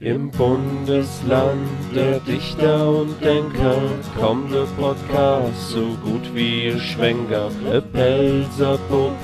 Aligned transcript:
Im 0.00 0.30
Bundesland 0.30 1.68
der 1.94 2.20
Dichter 2.20 2.88
und 2.88 3.22
Denker 3.22 3.76
kommt 4.18 4.50
der 4.50 4.64
Podcast 4.80 5.72
so 5.72 5.88
gut 6.02 6.34
wie 6.34 6.68
ihr 6.68 6.78
Schwenker. 6.78 7.50
E 7.70 7.82
Pelzer 7.82 8.78
Bub 8.88 9.14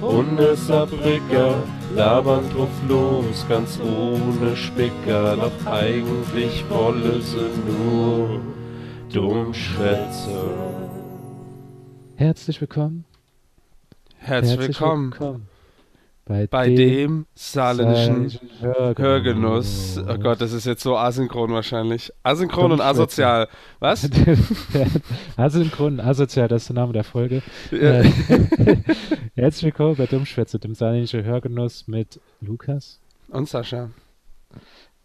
und 0.00 0.40
e 0.40 0.56
Saarbrücker 0.56 1.62
labern 1.94 2.42
drauf 2.52 2.68
los, 2.88 3.46
ganz 3.48 3.78
ohne 3.78 4.56
Spicker. 4.56 5.36
Doch 5.36 5.66
eigentlich 5.72 6.64
wolle 6.70 7.22
sie 7.22 7.48
nur 7.64 8.40
Dummschwätze. 9.12 10.50
Herzlich 12.16 12.60
willkommen. 12.60 13.04
Herzlich, 14.16 14.58
willkommen. 14.58 15.46
Bei, 16.26 16.48
bei 16.48 16.74
dem 16.74 17.26
saarländischen 17.34 18.30
saarländischen 18.30 18.50
Hörgenuss. 18.60 19.96
Hörgenuss. 19.96 19.98
Oh 20.08 20.18
Gott, 20.18 20.40
das 20.40 20.52
ist 20.52 20.66
jetzt 20.66 20.82
so 20.82 20.96
asynchron 20.96 21.52
wahrscheinlich. 21.52 22.12
Asynchron 22.24 22.72
und 22.72 22.80
asozial. 22.80 23.48
Was? 23.78 24.10
Asynchron, 25.36 26.00
asozial, 26.00 26.48
das 26.48 26.62
ist 26.62 26.68
der 26.68 26.74
Name 26.74 26.92
der 26.92 27.04
Folge. 27.04 27.42
Ja. 27.70 28.00
Äh, 28.00 28.10
Herzlich 29.36 29.64
willkommen 29.66 29.94
bei 29.94 30.06
Dummschwätze, 30.06 30.58
dem 30.58 30.74
saarländischen 30.74 31.22
Hörgenuss 31.22 31.86
mit 31.86 32.20
Lukas. 32.40 33.00
Und 33.28 33.48
Sascha. 33.48 33.90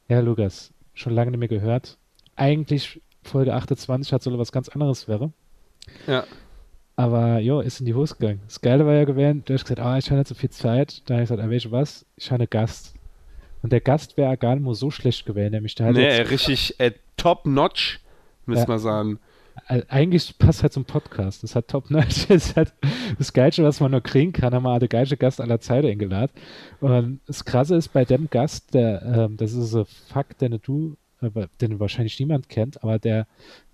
Ja, 0.08 0.22
Lukas, 0.22 0.74
schon 0.96 1.14
lange 1.14 1.30
nicht 1.30 1.40
mehr 1.40 1.48
gehört. 1.48 2.00
Eigentlich 2.36 3.00
Folge 3.22 3.54
28 3.54 4.12
hat 4.12 4.24
soll 4.24 4.40
was 4.40 4.52
ganz 4.52 4.70
anderes 4.70 5.08
wäre. 5.08 5.32
Ja. 6.08 6.24
Aber 7.02 7.40
jo, 7.40 7.62
ist 7.62 7.80
in 7.80 7.86
die 7.86 7.94
Hose 7.94 8.16
gegangen. 8.16 8.42
Das 8.46 8.62
Geile 8.62 8.86
war 8.86 8.94
ja 8.94 9.04
gewesen, 9.06 9.44
du 9.46 9.54
hast 9.54 9.64
gesagt, 9.64 9.80
ah, 9.80 9.98
ich 9.98 10.06
habe 10.10 10.20
nicht 10.20 10.28
so 10.28 10.36
viel 10.36 10.50
Zeit. 10.50 11.02
Da 11.06 11.16
habe 11.16 11.24
ich 11.24 11.30
gesagt, 11.30 11.46
ah, 11.46 11.50
weißt 11.52 11.66
du 11.66 11.72
was? 11.72 12.06
Ich 12.16 12.30
habe 12.32 12.42
einen 12.42 12.50
Gast. 12.50 12.94
Und 13.64 13.72
der 13.72 13.82
Gast 13.82 14.18
wäre 14.18 14.38
gar 14.38 14.56
nicht 14.56 14.64
mal 14.64 14.74
so 14.76 14.92
schlecht 14.92 15.26
gewesen, 15.26 15.52
nämlich 15.52 15.76
der 15.76 15.88
hat 15.88 15.94
Nee, 15.96 16.18
jetzt, 16.18 16.32
richtig 16.32 16.80
äh, 16.80 16.92
top-notch, 17.18 18.00
müssen 18.46 18.62
Ja. 18.64 18.68
wir 18.68 18.80
sagen. 18.80 19.20
eigentlich 19.90 20.38
passt 20.38 20.64
halt 20.64 20.74
zum 20.74 20.86
Podcast. 20.86 21.44
Das 21.44 21.56
hat 21.56 21.68
top 21.68 21.90
notch. 21.92 22.28
Das 22.28 22.56
hat 22.56 22.74
das 23.18 23.32
Geilste, 23.34 23.64
was 23.64 23.80
man 23.80 23.92
nur 23.92 24.02
kriegen 24.02 24.32
kann, 24.34 24.54
haben 24.54 24.64
wir 24.64 24.80
den 24.80 24.90
geilsten 24.90 25.20
Gast 25.20 25.40
aller 25.42 25.60
Zeiten 25.60 25.88
eingeladen. 25.88 26.32
Und 26.80 27.20
das 27.28 27.46
Krasse 27.46 27.76
ist 27.76 27.90
bei 27.90 28.06
dem 28.06 28.30
Gast, 28.30 28.74
der, 28.74 29.02
ähm, 29.04 29.38
das 29.38 29.54
ist 29.54 29.74
ein 29.76 29.86
Fakt, 29.86 30.42
den 30.42 30.60
du, 30.62 30.98
äh, 31.22 31.30
den 31.62 31.80
wahrscheinlich 31.80 32.20
niemand 32.20 32.50
kennt, 32.50 32.84
aber 32.84 32.98
der, 33.00 33.28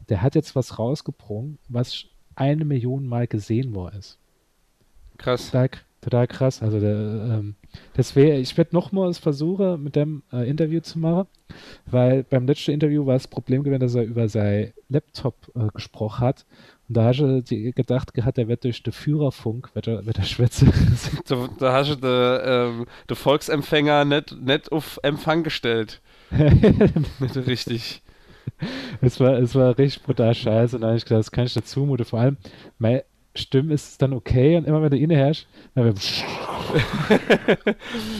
der 0.10 0.22
hat 0.22 0.36
jetzt 0.36 0.56
was 0.56 0.78
rausgebrungen, 0.80 1.58
was 1.70 2.06
eine 2.38 2.66
Million 2.66 3.08
Mal 3.08 3.28
gesehen 3.28 3.76
worden 3.76 4.00
ist. 4.00 4.18
Krass. 5.18 5.48
Total, 5.48 5.70
total 6.02 6.28
krass. 6.28 6.62
Also 6.62 6.80
der, 6.80 6.96
ähm, 6.96 7.56
das 7.94 8.16
wär, 8.16 8.40
ich 8.40 8.56
werde 8.58 8.76
nochmals 8.76 9.18
versuchen, 9.18 9.84
mit 9.84 9.96
dem 9.96 10.24
äh, 10.32 10.48
Interview 10.48 10.80
zu 10.80 11.00
machen, 11.00 11.28
weil 11.86 12.24
beim 12.24 12.46
letzten 12.46 12.72
Interview 12.72 13.06
war 13.06 13.16
das 13.16 13.28
Problem 13.28 13.64
gewesen, 13.64 13.80
dass 13.80 13.96
er 13.96 14.04
über 14.04 14.30
sein 14.30 14.74
Laptop 14.90 15.36
äh, 15.56 15.68
gesprochen 15.74 16.20
hat. 16.20 16.46
Und 16.88 16.96
da 16.96 17.06
hast 17.06 17.20
du 17.20 17.42
gedacht 17.74 18.14
gehabt, 18.14 18.38
er 18.38 18.48
wird 18.48 18.64
durch 18.64 18.82
den 18.82 18.94
Führerfunk, 18.94 19.74
wird 19.74 19.88
er, 19.88 20.06
wird 20.06 20.20
er 20.20 20.26
schwätze. 20.26 20.68
Da, 21.28 21.50
da 21.60 21.74
hast 21.74 21.90
du 21.90 21.96
den 21.96 22.80
ähm, 22.80 22.86
de 23.10 23.18
Volksempfänger 23.18 24.06
nicht, 24.06 24.40
nicht 24.40 24.72
auf 24.72 25.00
Empfang 25.04 25.44
gestellt. 25.44 26.02
Nicht 27.20 27.38
richtig. 27.38 28.02
es, 29.02 29.20
war, 29.20 29.34
es 29.38 29.56
war 29.56 29.78
richtig 29.78 30.04
brutal 30.04 30.34
scheiße. 30.34 30.76
Und 30.76 30.82
dann 30.82 30.90
habe 30.90 30.98
ich 30.98 31.06
gedacht, 31.06 31.20
das 31.20 31.32
kann 31.32 31.46
ich 31.46 31.56
nicht 31.56 31.68
zumuten. 31.68 32.06
Vor 32.06 32.20
allem, 32.20 32.38
meine 32.78 33.04
Stimme 33.36 33.74
ist 33.74 34.02
dann 34.02 34.14
okay 34.14 34.58
und 34.58 34.66
immer 34.66 34.82
wenn 34.82 34.90
du 34.90 34.98
inne 34.98 35.16
herrschst, 35.16 35.48
dann 35.76 35.94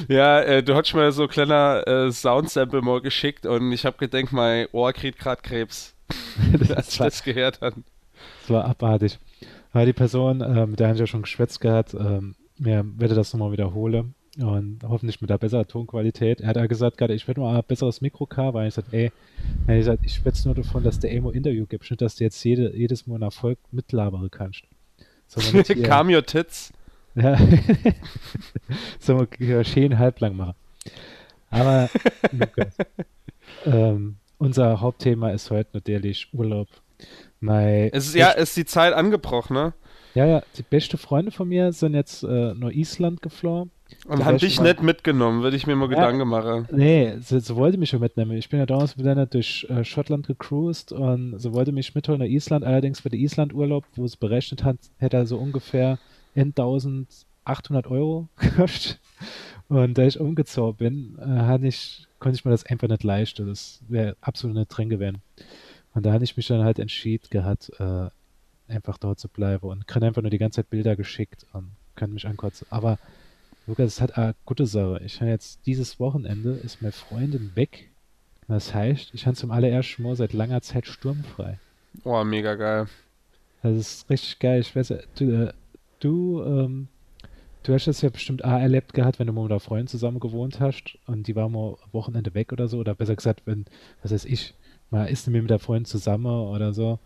Ja, 0.08 0.42
äh, 0.42 0.64
du 0.64 0.76
hast 0.76 0.94
mir 0.94 1.12
so 1.12 1.24
ein 1.24 1.30
kleiner 1.30 1.88
äh, 1.88 2.12
Soundsample 2.12 2.82
mal 2.82 3.02
geschickt 3.02 3.46
und 3.46 3.72
ich 3.72 3.86
habe 3.86 3.98
gedacht, 3.98 4.32
mein 4.32 4.68
Ohr 4.72 4.94
kriegt 4.94 5.20
gerade 5.20 5.42
Krebs, 5.42 5.96
als 6.54 6.62
ich 6.62 6.68
das, 6.68 7.00
war, 7.00 7.08
das 7.08 7.24
gehört 7.24 7.62
habe. 7.62 7.82
das 8.42 8.50
war 8.50 8.66
abartig. 8.66 9.20
Aber 9.74 9.86
die 9.86 9.94
Person, 9.94 10.42
ähm, 10.42 10.72
mit 10.72 10.80
der 10.80 10.88
habe 10.88 10.96
ich 10.96 11.02
ja 11.02 11.08
schon 11.08 11.24
geschwätzt 11.24 11.60
gehabt, 11.62 11.94
ähm, 11.94 12.36
ja, 12.60 12.84
werde 12.84 13.16
das 13.16 13.34
nochmal 13.34 13.52
wiederholen 13.52 14.14
und 14.40 14.80
hoffentlich 14.84 15.22
mit 15.22 15.32
einer 15.32 15.38
besseren 15.38 15.68
Tonqualität. 15.68 16.42
Er 16.42 16.50
hat 16.50 16.56
ja 16.58 16.66
gesagt, 16.68 16.98
gerade 16.98 17.14
ich 17.14 17.28
werde 17.28 17.42
mal 17.42 17.56
ein 17.56 17.64
besseres 17.68 18.02
Mikro 18.02 18.28
haben, 18.36 18.54
weil 18.54 18.68
ich 18.68 18.76
gesagt, 18.76 18.94
ey, 18.94 19.12
er 19.66 19.74
hat 19.74 19.80
gesagt, 19.80 20.06
ich 20.06 20.14
schwätze 20.14 20.48
nur 20.48 20.56
davon, 20.56 20.84
dass 20.84 21.00
der 21.00 21.12
Emo 21.12 21.32
Interview 21.32 21.66
gibt, 21.66 21.90
nicht, 21.90 22.02
dass 22.02 22.16
du 22.16 22.24
jetzt 22.24 22.44
jede, 22.44 22.76
jedes 22.76 23.08
Mal 23.08 23.16
einen 23.16 23.24
Erfolg 23.24 23.58
mitlabern 23.72 24.30
kannst. 24.30 24.64
Calm 25.84 26.10
your 26.14 26.26
tits. 26.26 26.72
ja. 27.16 27.38
so 29.00 29.26
wir 29.38 29.64
schön 29.64 29.98
halblang 29.98 30.36
machen. 30.36 30.54
Aber 31.50 31.90
Lukas, 32.32 32.76
ähm, 33.66 34.18
unser 34.38 34.82
Hauptthema 34.82 35.32
ist 35.32 35.50
heute 35.50 35.70
natürlich 35.74 36.28
Urlaub. 36.34 36.68
Mein 37.40 37.90
Es 37.92 38.08
ist, 38.08 38.16
ja, 38.16 38.32
ist 38.32 38.58
die 38.58 38.66
Zeit 38.66 38.94
angebrochen, 38.94 39.54
ne? 39.54 39.74
ja, 40.14 40.26
ja, 40.26 40.44
die 40.58 40.64
beste 40.64 40.98
Freunde 40.98 41.32
von 41.32 41.48
mir 41.48 41.72
sind 41.74 41.94
jetzt 41.94 42.24
äh, 42.24 42.54
nach 42.56 42.72
Island 42.72 43.22
geflohen. 43.22 43.72
Und 44.08 44.26
wär 44.26 44.34
dich 44.34 44.60
nicht 44.62 44.82
mitgenommen, 44.82 45.44
würde 45.44 45.58
ich 45.58 45.68
mir 45.68 45.76
mal 45.76 45.90
Ja. 45.92 45.98
Gedanken 45.98 46.28
machen. 46.28 46.68
Nee, 46.72 47.16
sie, 47.20 47.40
sie 47.40 47.56
wollte 47.56 47.78
mich 47.78 47.90
schon 47.90 48.00
mitnehmen. 48.00 48.32
Ich 48.38 48.50
bin 48.50 48.60
ja 48.60 48.66
damals 48.66 48.98
mit 48.98 49.08
einer 49.08 49.26
durch 49.26 49.66
äh, 49.70 49.84
Schottland 49.84 50.28
gecruised 50.28 50.92
und 50.92 51.40
sie 51.40 51.54
wollte 51.54 51.72
mich 51.72 51.94
mitholen 51.96 52.20
nach 52.20 52.28
Island. 52.28 52.66
Allerdings 52.66 53.00
für 53.00 53.10
den 53.10 53.20
Island-Urlaub, 53.20 53.86
wo 53.96 54.08
sie 54.08 54.18
berechnet 54.18 54.64
hat, 54.64 54.78
hätte 54.98 55.18
er 55.18 55.26
so 55.26 55.38
ungefähr 55.38 56.00
1800 56.36 57.88
Euro 57.88 58.30
gekostet. 58.38 59.00
Und 59.70 59.98
da 59.98 60.04
ich 60.06 60.20
umgezogen 60.20 60.78
bin, 60.78 61.18
äh, 61.20 61.68
ich, 61.68 62.08
konnte 62.20 62.38
ich 62.38 62.46
mir 62.46 62.52
das 62.52 62.66
einfach 62.66 62.88
nicht 62.88 63.04
leisten. 63.04 63.48
Das 63.48 63.82
wäre 63.88 64.16
absolut 64.22 64.56
nicht 64.56 64.70
drin 64.70 64.90
gewesen. 64.90 65.22
Und 65.94 66.06
da 66.06 66.14
hatte 66.14 66.24
ich 66.24 66.38
mich 66.38 66.48
dann 66.48 66.64
halt 66.64 66.80
entschieden 66.80 67.28
gehabt, 67.30 67.72
äh, 67.80 68.10
einfach 68.68 68.98
dort 68.98 69.20
zu 69.20 69.28
bleiben 69.30 69.68
und 69.68 69.88
kann 69.88 70.04
einfach 70.04 70.22
nur 70.22 70.32
die 70.32 70.38
ganze 70.38 70.58
Zeit 70.58 70.70
Bilder 70.70 70.96
geschickt 70.96 71.46
und 71.54 71.72
kann 71.96 72.14
mich 72.14 72.28
ankotzen. 72.28 72.68
Aber 72.70 73.00
Lukas, 73.68 73.96
es 73.96 74.02
hat 74.02 74.18
eine 74.18 74.34
gute 74.46 74.66
Sache. 74.66 75.02
Ich 75.04 75.20
habe 75.20 75.30
jetzt 75.30 75.66
dieses 75.66 76.00
Wochenende 76.00 76.52
ist 76.52 76.82
meine 76.82 76.94
Freundin 76.94 77.52
weg. 77.56 77.90
Das 78.48 78.74
heißt, 78.74 79.14
ich 79.14 79.26
habe 79.26 79.36
zum 79.36 79.52
allerersten 79.52 80.04
Mal 80.04 80.16
seit 80.16 80.32
langer 80.32 80.62
Zeit 80.62 80.88
sturmfrei. 80.88 81.60
Oh, 82.06 82.24
mega 82.24 82.56
geil. 82.56 82.88
Das 83.62 83.76
ist 83.76 84.10
richtig 84.10 84.40
geil. 84.40 84.62
Ich 84.62 84.74
weiß, 84.74 84.90
ja, 84.90 84.98
du, 85.16 85.32
äh, 85.32 85.54
du, 86.00 86.42
ähm, 86.44 86.88
du 87.64 87.74
hast 87.74 87.88
das 87.88 88.02
ja 88.02 88.10
bestimmt 88.10 88.46
auch 88.46 88.58
erlebt 88.58 88.94
gehabt, 88.94 89.20
wenn 89.20 89.28
du 89.28 89.34
mal 89.34 89.44
mit 89.44 89.52
einer 89.52 89.60
Freundin 89.60 89.88
zusammen 89.88 90.22
gewohnt 90.22 90.62
hast 90.62 90.98
und 91.06 91.28
die 91.28 91.36
war 91.36 91.50
mal 91.50 91.76
Wochenende 91.92 92.34
weg 92.34 92.54
oder 92.54 92.70
so. 92.70 92.78
Oder 92.78 92.96
besser 92.96 93.18
gesagt, 93.18 93.42
wenn, 93.44 93.66
was 94.02 94.14
weiß 94.14 94.24
ich, 94.24 94.54
mal 94.92 95.06
ist 95.10 95.28
mit 95.28 95.50
der 95.50 95.60
Freundin 95.60 95.86
zusammen 95.86 96.28
oder 96.28 96.74
so. 96.74 97.00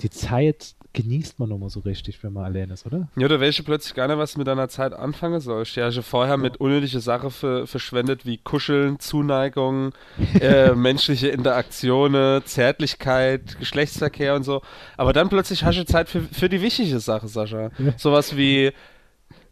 Die 0.00 0.10
Zeit 0.10 0.76
genießt 0.94 1.38
man 1.38 1.48
nochmal 1.48 1.68
so 1.68 1.80
richtig, 1.80 2.22
wenn 2.22 2.32
man 2.32 2.44
allein 2.44 2.70
ist, 2.70 2.86
oder? 2.86 3.08
Ja, 3.16 3.28
weißt 3.28 3.58
du 3.58 3.64
plötzlich 3.64 3.94
gar 3.94 4.08
nicht, 4.08 4.16
was 4.16 4.36
mit 4.36 4.46
deiner 4.46 4.68
Zeit 4.68 4.94
anfangen 4.94 5.40
sollst. 5.40 5.76
Ja, 5.76 5.88
ich 5.88 5.96
habe 5.96 6.04
vorher 6.04 6.36
mit 6.36 6.56
unnötige 6.58 7.00
Sachen 7.00 7.30
ver 7.30 7.66
verschwendet, 7.66 8.24
wie 8.24 8.38
Kuscheln, 8.38 8.98
Zuneigung, 9.00 9.92
äh, 10.40 10.72
menschliche 10.74 11.28
Interaktionen, 11.28 12.44
Zärtlichkeit, 12.46 13.58
Geschlechtsverkehr 13.58 14.34
und 14.34 14.44
so. 14.44 14.62
Aber 14.96 15.12
dann 15.12 15.28
plötzlich 15.28 15.64
hast 15.64 15.78
du 15.78 15.84
Zeit 15.84 16.08
für, 16.08 16.22
für 16.22 16.48
die 16.48 16.62
wichtige 16.62 17.00
Sache, 17.00 17.28
Sascha. 17.28 17.70
Ja. 17.78 17.92
Sowas 17.98 18.36
wie 18.36 18.72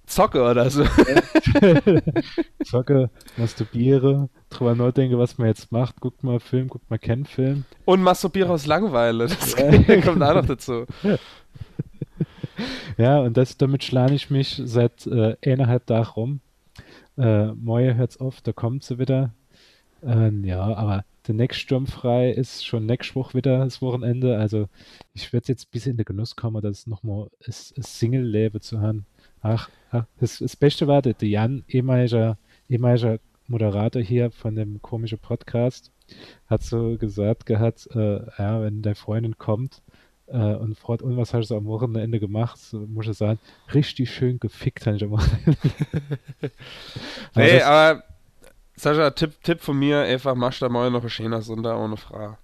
Zocke 0.06 0.42
oder 0.42 0.68
so. 0.68 0.84
Zocke, 2.64 3.10
masturbiere, 3.36 4.28
drüber 4.50 4.74
nachdenke, 4.74 5.18
was 5.18 5.38
man 5.38 5.48
jetzt 5.48 5.72
macht. 5.72 6.00
Guckt 6.00 6.22
mal 6.22 6.40
Film, 6.40 6.68
guckt 6.68 6.90
mal 6.90 6.98
keinen 6.98 7.24
Film. 7.24 7.64
Und 7.84 8.02
masturbiere 8.02 8.50
aus 8.50 8.66
Langeweile. 8.66 9.28
Das 9.28 9.56
kommt 10.04 10.22
auch 10.22 10.34
noch 10.34 10.46
dazu. 10.46 10.86
Ja, 12.98 13.20
und 13.20 13.36
das, 13.36 13.56
damit 13.56 13.84
schlage 13.84 14.14
ich 14.14 14.30
mich 14.30 14.60
seit 14.64 15.06
äh, 15.06 15.36
eineinhalb 15.44 15.86
Tagen 15.86 16.08
rum. 16.10 16.40
Äh, 17.16 17.52
Moje 17.52 17.94
hört's 17.94 18.18
auf, 18.18 18.40
da 18.40 18.52
kommt 18.52 18.84
sie 18.84 18.98
wieder. 18.98 19.32
Ähm, 20.02 20.44
ja, 20.44 20.62
aber 20.62 21.04
der 21.26 21.34
nächste 21.34 21.60
Sturm 21.60 21.86
frei 21.86 22.30
ist 22.30 22.66
schon 22.66 22.86
nächste 22.86 23.14
Woche 23.14 23.34
wieder 23.34 23.58
das 23.64 23.80
Wochenende. 23.80 24.38
Also 24.38 24.68
ich 25.14 25.32
werde 25.32 25.48
jetzt 25.48 25.70
bis 25.70 25.86
in 25.86 25.96
den 25.96 26.04
Genuss 26.04 26.36
kommen, 26.36 26.60
das 26.62 26.86
nochmal 26.86 27.28
das, 27.44 27.72
das 27.76 27.98
Single-Leben 27.98 28.60
zu 28.60 28.80
haben. 28.80 29.06
Ach, 29.42 29.68
ach 29.90 30.04
das, 30.20 30.38
das 30.38 30.56
Beste 30.56 30.86
war, 30.86 31.02
der 31.02 31.14
Jan, 31.20 31.64
ehemaliger, 31.68 32.38
ehemaliger 32.68 33.18
Moderator 33.48 34.00
hier 34.00 34.30
von 34.30 34.54
dem 34.54 34.80
komischen 34.80 35.18
Podcast, 35.18 35.90
hat 36.46 36.62
so 36.62 36.96
gesagt 36.96 37.46
gehabt, 37.46 37.88
äh, 37.94 38.20
ja, 38.38 38.62
wenn 38.62 38.82
deine 38.82 38.94
Freundin 38.94 39.36
kommt, 39.38 39.82
äh, 40.28 40.36
und 40.54 40.78
fragt, 40.78 41.02
und 41.02 41.16
was 41.16 41.34
hast 41.34 41.50
du 41.50 41.56
am 41.56 41.66
Wochenende 41.66 42.20
gemacht? 42.20 42.58
So, 42.58 42.78
muss 42.80 43.08
ich 43.08 43.16
sagen, 43.16 43.38
richtig 43.74 44.10
schön 44.14 44.38
gefickt 44.38 44.86
habe 44.86 44.96
ich 44.96 45.04
am 45.04 45.10
Wochenende. 45.10 45.56
Aber 47.34 47.44
Nee, 47.44 47.58
das- 47.58 47.62
aber 47.64 48.02
Sascha, 48.74 49.10
Tipp, 49.10 49.32
Tipp 49.42 49.60
von 49.60 49.78
mir, 49.78 50.00
einfach 50.00 50.34
mach 50.34 50.58
da 50.58 50.68
mal 50.68 50.90
noch 50.90 51.02
ein 51.02 51.10
schöner 51.10 51.42
Sonntag 51.42 51.76
ohne 51.76 51.96
Frage. 51.96 52.38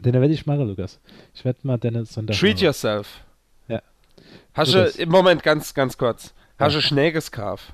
Den 0.00 0.14
werde 0.14 0.32
ich 0.32 0.46
machen, 0.46 0.66
Lukas. 0.66 0.98
Ich 1.34 1.44
werde 1.44 1.60
mal 1.62 1.78
deine 1.78 2.04
Sonntag. 2.06 2.36
Treat 2.36 2.54
machen. 2.54 2.64
yourself. 2.64 3.20
Ja. 4.54 4.62
Hast 4.62 4.74
du, 4.74 4.84
im 5.02 5.08
Moment 5.08 5.42
ganz, 5.42 5.74
ganz 5.74 5.96
kurz, 5.96 6.34
hast 6.58 6.72
Ja. 6.74 6.78
du 6.78 6.82
Schnee 6.82 7.10
geskauft? 7.12 7.72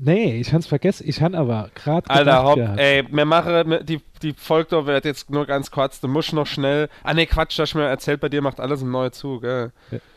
Nee, 0.00 0.38
ich 0.40 0.52
hab's 0.52 0.68
vergessen. 0.68 1.08
Ich 1.08 1.20
han 1.20 1.34
aber 1.34 1.70
gerade. 1.74 2.08
Alter, 2.08 2.44
hopp, 2.44 2.58
ey, 2.76 3.02
mir 3.10 3.24
mache 3.24 3.82
die, 3.82 4.00
die 4.22 4.32
Folge 4.32 4.86
wird 4.86 5.04
jetzt 5.04 5.28
nur 5.28 5.44
ganz 5.44 5.72
kurz. 5.72 6.00
Du 6.00 6.06
musst 6.06 6.32
noch 6.32 6.46
schnell. 6.46 6.88
Ah, 7.02 7.14
nee, 7.14 7.26
Quatsch, 7.26 7.58
das 7.58 7.74
mir 7.74 7.82
erzählt, 7.82 8.20
bei 8.20 8.28
dir 8.28 8.40
macht 8.40 8.60
alles 8.60 8.80
im 8.82 8.92
neuen 8.92 9.10
Zug, 9.12 9.42
gell? 9.42 9.72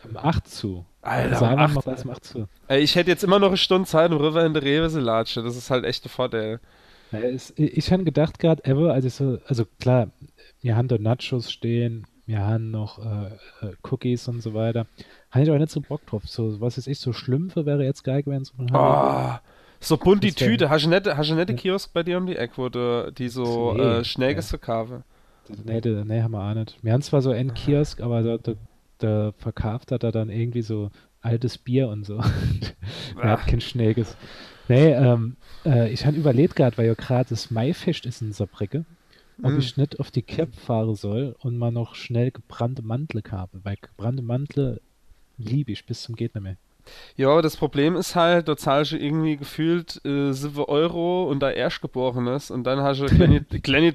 Im 0.07 0.17
8 0.17 0.47
zu. 0.47 0.85
Alter, 1.01 1.35
Saarland 1.35 1.73
macht 1.73 1.87
alles 1.87 2.03
im 2.03 2.11
8 2.11 2.23
zu. 2.23 2.47
Ey, 2.67 2.81
ich 2.81 2.95
hätte 2.95 3.09
jetzt 3.09 3.23
immer 3.23 3.39
noch 3.39 3.47
eine 3.47 3.57
Stunde 3.57 3.87
Zeit, 3.87 4.11
um 4.11 4.17
rüber 4.17 4.45
in 4.45 4.53
der 4.53 4.61
Rewe 4.61 4.87
zu 4.87 4.99
latschen. 4.99 5.43
Das 5.43 5.55
ist 5.57 5.71
halt 5.71 5.83
echt 5.83 6.03
der 6.03 6.11
Vorteil. 6.11 6.59
Ja, 7.11 7.17
es, 7.21 7.51
ich 7.57 7.91
habe 7.91 8.03
gedacht 8.03 8.37
gerade, 8.37 8.63
ever, 8.63 8.93
als 8.93 9.05
ich 9.05 9.15
so, 9.15 9.39
also 9.47 9.65
klar, 9.79 10.09
wir 10.61 10.75
haben 10.75 10.89
da 10.89 10.99
Nachos 10.99 11.51
stehen, 11.51 12.05
wir 12.25 12.45
haben 12.45 12.71
noch 12.71 12.99
äh, 12.99 13.65
äh 13.65 13.73
Cookies 13.83 14.27
und 14.27 14.41
so 14.41 14.53
weiter. 14.53 14.85
Habe 15.31 15.43
ich 15.43 15.49
aber 15.49 15.59
nicht 15.59 15.71
so 15.71 15.81
Bock 15.81 16.05
drauf. 16.05 16.23
So, 16.25 16.59
was 16.61 16.77
ist 16.77 16.87
ich, 16.87 16.99
so 16.99 17.13
Schlümpfe 17.13 17.65
wäre 17.65 17.83
jetzt 17.83 18.03
geil 18.03 18.23
gewesen. 18.23 18.45
So 18.45 18.53
oh, 18.73 19.33
so 19.79 19.97
bunt 19.97 20.23
die 20.23 20.31
Tüte. 20.31 20.69
Hast 20.69 20.85
du 20.85 20.89
nicht, 20.89 21.07
hast 21.07 21.29
du 21.29 21.35
ja. 21.35 21.45
Kiosk 21.45 21.91
bei 21.93 22.03
dir 22.03 22.17
um 22.17 22.27
die 22.27 22.35
Ecke, 22.35 22.53
wo 22.57 22.69
du 22.69 23.11
die 23.11 23.29
so 23.29 23.73
nee, 23.73 23.81
äh, 23.81 24.03
schnell 24.03 24.35
ja. 24.35 24.41
verkaufen? 24.41 25.03
Nee, 25.65 25.81
nee, 25.83 26.21
haben 26.21 26.31
wir 26.31 26.49
auch 26.49 26.53
nicht. 26.53 26.77
Wir 26.81 26.93
haben 26.93 27.01
zwar 27.01 27.21
so 27.21 27.31
einen 27.31 27.53
Kiosk, 27.53 27.99
aber 27.99 28.21
da, 28.21 28.37
da, 28.37 28.53
da 28.99 29.31
verkauft 29.37 29.91
hat 29.91 30.03
er 30.03 30.11
dann 30.11 30.29
irgendwie 30.29 30.61
so 30.61 30.91
altes 31.21 31.57
Bier 31.57 31.89
und 31.89 32.05
so. 32.05 32.21
er 33.21 33.31
hat 33.31 33.47
kein 33.47 33.59
Schnäges. 33.59 34.15
Nee, 34.67 34.93
ähm, 34.93 35.35
äh, 35.65 35.91
ich 35.91 36.05
habe 36.05 36.15
überlegt 36.15 36.55
gerade, 36.55 36.77
weil 36.77 36.87
ja 36.87 36.93
gerade 36.93 37.29
das 37.29 37.51
Maifest 37.51 38.05
ist 38.05 38.21
in 38.21 38.33
Saarbrücke, 38.33 38.85
ob 39.41 39.51
mm. 39.51 39.59
ich 39.59 39.77
nicht 39.77 39.99
auf 39.99 40.11
die 40.11 40.21
Cap 40.21 40.55
fahren 40.55 40.95
soll 40.95 41.35
und 41.39 41.57
mal 41.57 41.71
noch 41.71 41.95
schnell 41.95 42.31
gebrannte 42.31 42.81
Mantel 42.81 43.23
habe, 43.31 43.59
weil 43.63 43.77
gebrannte 43.81 44.23
Mantel 44.23 44.81
liebe 45.37 45.71
ich 45.71 45.85
bis 45.85 46.03
zum 46.03 46.15
geht 46.15 46.35
nicht 46.35 46.43
mehr. 46.43 46.57
Ja, 47.15 47.41
das 47.41 47.57
Problem 47.57 47.95
ist 47.95 48.15
halt, 48.15 48.47
da 48.47 48.57
zahlst 48.57 48.93
du 48.93 48.97
irgendwie 48.97 49.37
gefühlt 49.37 50.03
äh, 50.05 50.31
7 50.31 50.63
Euro 50.65 51.29
und 51.29 51.39
da 51.39 51.51
Erstgeborenes 51.51 52.51
und 52.51 52.63
dann 52.63 52.79
hast 52.81 53.01
du 53.01 53.05
kleine, 53.05 53.43
kleine. 53.43 53.93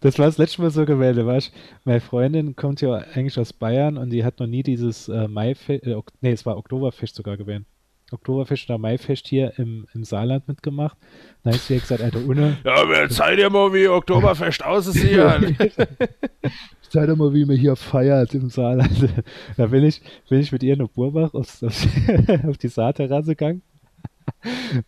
Das 0.00 0.18
war 0.18 0.26
das 0.26 0.38
letzte 0.38 0.62
Mal 0.62 0.70
so 0.70 0.84
gewählt, 0.84 1.24
weißt 1.24 1.52
Meine 1.84 2.00
Freundin 2.00 2.56
kommt 2.56 2.80
ja 2.80 2.94
eigentlich 2.94 3.38
aus 3.38 3.52
Bayern 3.52 3.96
und 3.96 4.10
die 4.10 4.24
hat 4.24 4.40
noch 4.40 4.46
nie 4.46 4.62
dieses 4.62 5.08
äh, 5.08 5.28
Maifest, 5.28 5.86
äh, 5.86 5.96
nee, 6.20 6.32
es 6.32 6.44
war 6.46 6.56
Oktoberfest 6.56 7.14
sogar 7.14 7.36
gewählt. 7.36 7.64
Oktoberfest 8.12 8.70
oder 8.70 8.78
Maifest 8.78 9.26
hier 9.26 9.58
im, 9.58 9.86
im 9.94 10.04
Saarland 10.04 10.46
mitgemacht. 10.46 10.96
Dann 11.42 11.54
hat 11.54 11.60
sie 11.60 11.78
gesagt, 11.78 12.02
Alter, 12.02 12.24
Unne. 12.24 12.56
Ja, 12.64 12.82
aber 12.82 13.08
zeig 13.08 13.36
dir 13.36 13.50
mal, 13.50 13.72
wie 13.72 13.88
Oktoberfest 13.88 14.64
aussieht. 14.64 15.18
zeig 16.88 17.06
dir 17.06 17.16
mal, 17.16 17.34
wie 17.34 17.44
man 17.44 17.56
hier 17.56 17.76
feiert 17.76 18.34
im 18.34 18.48
Saarland. 18.48 19.08
Da 19.56 19.66
bin 19.66 19.84
ich, 19.84 20.00
bin 20.28 20.40
ich 20.40 20.52
mit 20.52 20.62
ihr 20.62 20.76
nach 20.76 20.88
Burbach 20.88 21.34
auf, 21.34 21.62
auf, 21.62 21.86
auf 22.46 22.58
die 22.58 22.68
Saarterrasse 22.68 23.30
gegangen. 23.30 23.62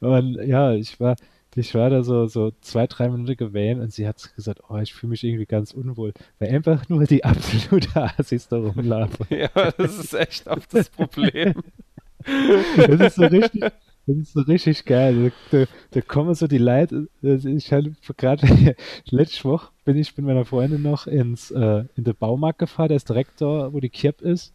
Und 0.00 0.38
ja, 0.46 0.72
ich 0.72 0.98
war, 1.00 1.16
ich 1.54 1.74
war 1.74 1.90
da 1.90 2.02
so, 2.02 2.26
so 2.26 2.52
zwei, 2.60 2.86
drei 2.86 3.08
Minuten 3.08 3.36
gewählt 3.36 3.78
und 3.78 3.92
sie 3.92 4.06
hat 4.06 4.34
gesagt, 4.36 4.60
oh, 4.68 4.76
ich 4.76 4.94
fühle 4.94 5.10
mich 5.10 5.24
irgendwie 5.24 5.46
ganz 5.46 5.72
unwohl, 5.72 6.12
weil 6.38 6.50
einfach 6.50 6.88
nur 6.88 7.04
die 7.04 7.24
absolute 7.24 7.90
Assis 8.18 8.48
da 8.48 8.58
rumlaufen. 8.58 9.26
Ja, 9.30 9.48
das 9.76 9.98
ist 9.98 10.14
echt 10.14 10.46
oft 10.46 10.72
das 10.72 10.88
Problem. 10.88 11.54
Das 12.24 13.00
ist 13.00 13.16
so 13.16 13.24
richtig, 13.24 13.60
das 13.60 14.16
ist 14.16 14.32
so 14.32 14.40
richtig 14.40 14.84
geil. 14.84 15.32
Da, 15.50 15.64
da 15.90 16.00
kommen 16.00 16.34
so 16.34 16.46
die 16.46 16.58
Leute. 16.58 17.08
Ich 17.22 17.72
hatte 17.72 17.92
gerade 18.16 18.76
letzte 19.10 19.44
Woche 19.44 19.70
bin 19.84 19.96
ich 19.96 20.16
mit 20.16 20.26
meiner 20.26 20.44
Freundin 20.44 20.82
noch 20.82 21.06
ins 21.06 21.50
äh, 21.50 21.84
in 21.96 22.04
den 22.04 22.14
Baumarkt 22.14 22.58
gefahren, 22.58 22.88
der 22.88 22.96
ist 22.96 23.08
direkt 23.08 23.40
da, 23.40 23.72
wo 23.72 23.80
die 23.80 23.90
Kipp 23.90 24.20
ist. 24.20 24.52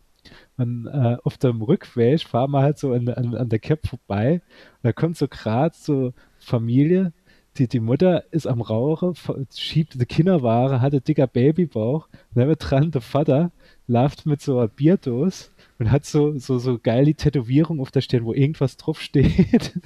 Und 0.58 0.88
äh, 0.88 1.18
auf 1.24 1.38
dem 1.38 1.62
Rückweg 1.62 2.22
fahren 2.22 2.52
wir 2.52 2.62
halt 2.62 2.78
so 2.78 2.94
an, 2.94 3.10
an, 3.10 3.36
an 3.36 3.50
der 3.50 3.60
Cap 3.60 3.86
vorbei. 3.88 4.36
Und 4.36 4.84
da 4.84 4.94
kommt 4.94 5.18
so 5.18 5.28
gerade 5.28 5.76
so 5.78 6.14
Familie, 6.40 7.14
die, 7.58 7.68
die 7.68 7.80
Mutter 7.80 8.24
ist 8.32 8.48
am 8.48 8.62
Rauchen, 8.62 9.14
schiebt 9.54 10.00
die 10.00 10.06
Kinderware, 10.06 10.82
hat 10.82 10.94
einen 10.94 11.04
dicker 11.04 11.28
Babybauch. 11.28 12.08
Und 12.34 12.42
dann 12.42 12.56
dran 12.56 12.92
der 12.92 13.02
Vater 13.02 13.52
läuft 13.88 14.26
mit 14.26 14.42
so 14.42 14.58
einer 14.58 14.68
Bierdose 14.68 15.50
und 15.80 15.92
hat 15.92 16.06
so, 16.06 16.38
so, 16.38 16.58
so 16.60 16.80
geil 16.80 17.06
die 17.06 17.16
Tätowierung 17.16 17.80
auf 17.80 17.92
der 17.92 18.02
Stirn, 18.02 18.26
wo 18.26 18.34
irgendwas 18.34 18.78
drauf 18.78 19.02
steht. 19.02 19.74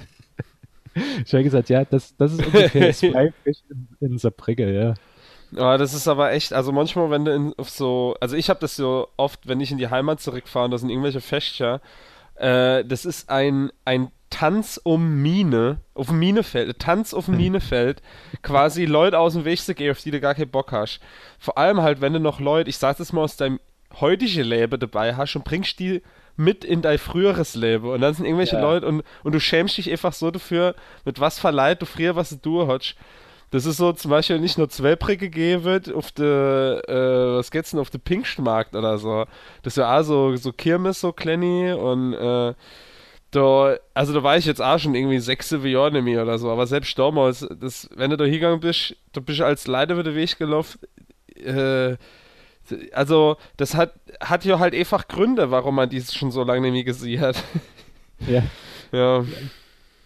ich 1.24 1.32
habe 1.32 1.44
gesagt, 1.44 1.68
ja, 1.68 1.84
das, 1.84 2.16
das 2.16 2.32
ist 2.32 2.46
ungefähr 2.46 2.88
das 2.88 3.00
Freifisch 3.12 3.58
in, 3.70 3.88
in 4.00 4.18
Saarbrücke, 4.18 4.72
ja. 4.72 4.94
Ja, 5.50 5.78
das 5.78 5.94
ist 5.94 6.06
aber 6.08 6.32
echt, 6.32 6.52
also 6.52 6.72
manchmal, 6.72 7.10
wenn 7.10 7.24
du 7.24 7.34
in, 7.34 7.54
auf 7.56 7.70
so, 7.70 8.14
also 8.20 8.36
ich 8.36 8.50
habe 8.50 8.60
das 8.60 8.76
so 8.76 9.08
oft, 9.16 9.48
wenn 9.48 9.60
ich 9.60 9.70
in 9.70 9.78
die 9.78 9.88
Heimat 9.88 10.20
zurückfahre, 10.20 10.68
da 10.68 10.76
sind 10.76 10.90
irgendwelche 10.90 11.22
Fächer, 11.22 11.80
äh, 12.34 12.84
das 12.84 13.06
ist 13.06 13.30
ein, 13.30 13.70
ein 13.84 14.10
Tanz 14.30 14.78
um 14.82 15.22
Mine, 15.22 15.80
auf 15.94 16.08
dem 16.08 16.18
Minefeld, 16.18 16.78
Tanz 16.78 17.14
auf 17.14 17.24
dem 17.26 17.38
Minefeld, 17.38 18.02
quasi 18.42 18.84
Leute 18.84 19.18
aus 19.18 19.32
dem 19.32 19.46
Weg 19.46 19.58
zu 19.58 19.74
gehen, 19.74 19.90
auf 19.90 20.00
die 20.00 20.10
du 20.10 20.20
gar 20.20 20.34
keinen 20.34 20.50
Bock 20.50 20.70
hast. 20.72 21.00
Vor 21.38 21.56
allem 21.56 21.80
halt, 21.80 22.02
wenn 22.02 22.12
du 22.12 22.20
noch 22.20 22.38
Leute, 22.38 22.68
ich 22.68 22.76
sag 22.76 22.98
das 22.98 23.12
mal 23.14 23.22
aus 23.22 23.36
deinem 23.36 23.58
heutige 24.00 24.42
Leben 24.42 24.78
dabei 24.78 25.14
hast 25.16 25.36
und 25.36 25.44
bringst 25.44 25.78
die 25.78 26.02
mit 26.36 26.64
in 26.64 26.82
dein 26.82 26.98
früheres 26.98 27.54
Leben. 27.54 27.88
Und 27.88 28.00
dann 28.00 28.14
sind 28.14 28.24
irgendwelche 28.24 28.56
ja. 28.56 28.62
Leute 28.62 28.86
und, 28.86 29.02
und 29.24 29.34
du 29.34 29.40
schämst 29.40 29.76
dich 29.76 29.90
einfach 29.90 30.12
so 30.12 30.30
dafür, 30.30 30.74
mit 31.04 31.20
was 31.20 31.38
verleiht 31.38 31.82
du 31.82 31.86
früher 31.86 32.16
was 32.16 32.40
du 32.40 32.66
hast. 32.68 32.94
Das 33.50 33.64
ist 33.64 33.78
so 33.78 33.92
zum 33.92 34.10
Beispiel 34.10 34.38
nicht 34.38 34.58
nur 34.58 34.68
Zwölbrige 34.68 35.30
gegeben 35.30 35.64
wird 35.64 35.92
auf 35.92 36.12
der, 36.12 36.82
äh, 36.86 37.36
was 37.38 37.50
geht's 37.50 37.70
denn, 37.70 37.80
auf 37.80 37.90
der 37.90 37.98
Pinkstmarkt 37.98 38.76
oder 38.76 38.98
so. 38.98 39.24
Das 39.62 39.72
ist 39.72 39.78
ja 39.78 39.98
auch 39.98 40.02
so, 40.02 40.36
so 40.36 40.52
Kirmes, 40.52 41.00
so 41.00 41.12
Klenny 41.12 41.72
und, 41.72 42.12
äh, 42.12 42.54
da, 43.30 43.76
also 43.92 44.14
da 44.14 44.22
war 44.22 44.36
ich 44.38 44.46
jetzt 44.46 44.62
auch 44.62 44.78
schon 44.78 44.94
irgendwie 44.94 45.18
sechs 45.18 45.50
Jahre 45.50 45.92
nicht 45.92 46.04
mehr 46.04 46.22
oder 46.22 46.38
so, 46.38 46.50
aber 46.50 46.66
selbst 46.66 46.98
damals, 46.98 47.46
das, 47.60 47.88
wenn 47.94 48.10
du 48.10 48.16
da 48.16 48.24
hingegangen 48.24 48.60
bist, 48.60 48.96
da 49.12 49.20
bist 49.20 49.40
du 49.40 49.44
als 49.44 49.66
Leiter 49.66 49.98
wieder 49.98 50.14
Weg 50.14 50.38
gelaufen, 50.38 50.78
äh, 51.36 51.96
also 52.92 53.36
das 53.56 53.74
hat, 53.74 53.94
hat 54.20 54.44
ja 54.44 54.58
halt 54.58 54.74
einfach 54.74 55.08
Gründe, 55.08 55.50
warum 55.50 55.76
man 55.76 55.88
dies 55.88 56.14
schon 56.14 56.30
so 56.30 56.42
lange 56.44 56.70
nie 56.70 56.84
gesehen 56.84 57.20
hat. 57.20 57.42
Ja. 58.26 58.42
ja. 58.92 59.24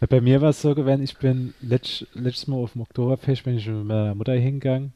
Bei 0.09 0.21
mir 0.21 0.41
war 0.41 0.51
es 0.51 0.61
so 0.61 0.75
gewesen, 0.75 1.03
ich 1.03 1.17
bin 1.17 1.55
letzt, 1.61 2.07
letztes 2.15 2.49
Mal 2.49 2.57
auf 2.57 2.73
dem 2.73 2.83
Oktoberfest, 2.83 3.45
bin 3.45 3.57
ich 3.57 3.67
mit 3.67 3.85
meiner 3.85 4.15
Mutter 4.15 4.33
hingegangen. 4.33 4.93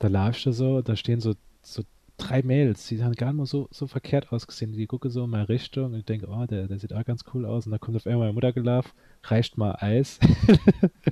Da 0.00 0.08
laufst 0.08 0.46
du 0.46 0.52
so, 0.52 0.82
da 0.82 0.96
stehen 0.96 1.20
so, 1.20 1.34
so 1.62 1.82
drei 2.20 2.42
Mädels, 2.42 2.86
die 2.86 3.02
haben 3.02 3.14
gar 3.14 3.28
nicht 3.28 3.36
mal 3.38 3.46
so, 3.46 3.68
so 3.70 3.86
verkehrt 3.86 4.30
ausgesehen. 4.32 4.72
Die 4.72 4.86
gucken 4.86 5.10
so 5.10 5.24
in 5.24 5.30
meine 5.30 5.48
Richtung 5.48 5.94
und 5.94 6.08
denke, 6.08 6.28
oh, 6.28 6.46
der, 6.46 6.68
der 6.68 6.78
sieht 6.78 6.92
auch 6.92 7.04
ganz 7.04 7.24
cool 7.34 7.44
aus. 7.46 7.66
Und 7.66 7.72
da 7.72 7.78
kommt 7.78 7.96
auf 7.96 8.06
einmal 8.06 8.26
meine 8.26 8.32
Mutter 8.34 8.52
gelaufen, 8.52 8.90
reicht 9.24 9.58
mal 9.58 9.76
Eis. 9.80 10.20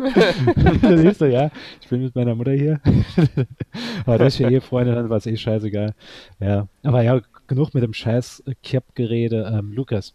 dann 0.83 1.07
ich 1.07 1.17
so, 1.17 1.27
ja, 1.27 1.51
ich 1.81 1.89
bin 1.89 2.03
mit 2.03 2.15
meiner 2.15 2.35
Mutter 2.35 2.53
hier. 2.53 2.81
aber 4.07 4.19
das 4.19 4.35
ist 4.35 4.41
ja 4.41 4.51
Ehefreundin, 4.51 4.95
dann 4.95 5.11
war 5.11 5.17
es 5.17 5.27
eh 5.27 5.37
scheißegal. 5.37 5.95
Ja, 6.41 6.69
aber 6.83 7.03
ja, 7.03 7.21
genug 7.47 7.75
mit 7.75 7.83
dem 7.83 7.95
scheiß 7.95 8.45
Kipp-Gerede. 8.63 9.51
Ähm, 9.53 9.73
Lukas, 9.73 10.15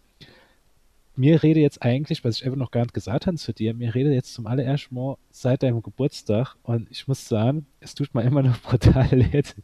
mir 1.16 1.44
rede 1.44 1.60
jetzt 1.60 1.84
eigentlich, 1.84 2.24
was 2.24 2.38
ich 2.38 2.46
einfach 2.46 2.58
noch 2.58 2.72
gar 2.72 2.82
nicht 2.82 2.94
gesagt 2.94 3.28
habe 3.28 3.38
zu 3.38 3.54
dir, 3.54 3.74
mir 3.74 3.94
rede 3.94 4.12
jetzt 4.12 4.34
zum 4.34 4.48
allerersten 4.48 4.96
Mal 4.96 5.18
seit 5.30 5.64
deinem 5.64 5.84
Geburtstag 5.84 6.56
und 6.64 6.90
ich 6.90 7.08
muss 7.08 7.28
sagen, 7.28 7.68
es 7.80 7.94
tut 7.94 8.16
mir 8.16 8.24
immer 8.24 8.42
noch 8.42 8.60
brutal 8.62 9.08
leid, 9.12 9.56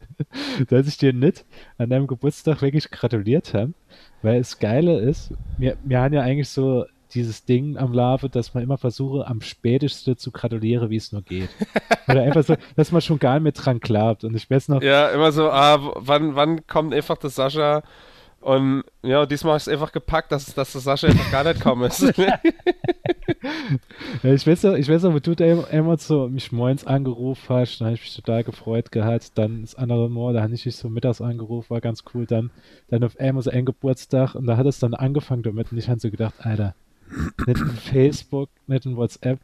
dass 0.70 0.88
ich 0.88 0.98
dir 0.98 1.14
nicht 1.14 1.46
an 1.78 1.90
deinem 1.90 2.08
Geburtstag 2.08 2.62
wirklich 2.62 2.92
gratuliert 2.92 3.54
habe, 3.54 3.74
weil 4.22 4.40
es 4.40 4.60
Geile 4.60 5.00
ist, 5.00 5.34
wir, 5.58 5.78
wir 5.84 6.00
haben 6.00 6.14
ja 6.14 6.22
eigentlich 6.22 6.50
so 6.50 6.86
dieses 7.14 7.46
Ding 7.46 7.78
am 7.78 7.92
Lave, 7.92 8.30
dass 8.30 8.54
man 8.54 8.64
immer 8.64 8.78
versuche, 8.78 9.26
am 9.26 9.42
spätesten 9.42 10.18
zu 10.18 10.32
gratulieren, 10.32 10.92
wie 10.92 10.98
es 10.98 11.12
nur 11.12 11.24
geht. 11.24 11.50
Oder 12.08 12.22
einfach 12.22 12.44
so, 12.44 12.56
dass 12.76 12.92
man 12.92 13.02
schon 13.02 13.18
gar 13.18 13.34
nicht 13.36 13.44
mehr 13.44 13.52
dran 13.52 13.80
klappt. 13.80 14.24
Und 14.24 14.36
ich 14.36 14.48
weiß 14.50 14.70
noch. 14.70 14.82
Ja, 14.84 15.10
immer 15.10 15.32
so, 15.32 15.50
ah, 15.50 15.94
wann, 15.96 16.36
wann 16.36 16.68
kommt 16.68 16.94
einfach 16.94 17.18
das 17.18 17.34
Sascha 17.34 17.82
und 18.42 18.84
ja, 19.04 19.26
diesmal 19.26 19.58
ist 19.58 19.68
es 19.68 19.74
einfach 19.74 19.92
gepackt, 19.92 20.32
dass, 20.32 20.54
dass 20.54 20.74
das 20.74 20.84
Sascha 20.84 21.08
einfach 21.08 21.32
gar 21.32 21.44
nicht 21.44 21.62
kommen 21.62 21.88
ist. 21.88 22.02
ja, 22.18 22.40
ich 24.24 24.48
weiß 24.48 24.64
noch, 24.64 24.74
ich 24.76 24.88
wo 24.88 25.20
du 25.20 25.36
da 25.36 25.46
immer 25.46 25.98
so 25.98 26.28
mich 26.30 26.52
morgens 26.52 26.86
angerufen 26.86 27.56
hast, 27.56 27.80
dann 27.80 27.88
habe 27.88 27.96
ich 27.96 28.02
mich 28.02 28.16
total 28.16 28.44
gefreut 28.44 28.92
gehabt. 28.92 29.38
Dann 29.38 29.62
das 29.62 29.76
andere 29.76 30.10
Mal, 30.10 30.34
da 30.34 30.42
habe 30.42 30.54
ich 30.54 30.64
dich 30.64 30.76
so 30.76 30.90
mittags 30.90 31.22
angerufen, 31.22 31.70
war 31.70 31.82
ganz 31.82 32.04
cool. 32.14 32.26
Dann, 32.26 32.52
dann 32.88 33.04
auf 33.04 33.20
einmal 33.20 33.44
so 33.44 33.52
ein 33.52 33.66
Geburtstag 33.66 34.36
und 34.36 34.48
da 34.48 34.58
hat 34.58 34.66
es 34.66 34.80
dann 34.80 34.94
angefangen 34.94 35.44
damit 35.44 35.72
und 35.72 35.78
ich 35.78 35.90
habe 35.90 36.00
so 36.00 36.10
gedacht, 36.10 36.36
Alter, 36.40 36.76
nicht 37.46 37.60
in 37.60 37.70
Facebook, 37.70 38.50
nicht 38.68 38.86
in 38.86 38.96
WhatsApp, 38.96 39.40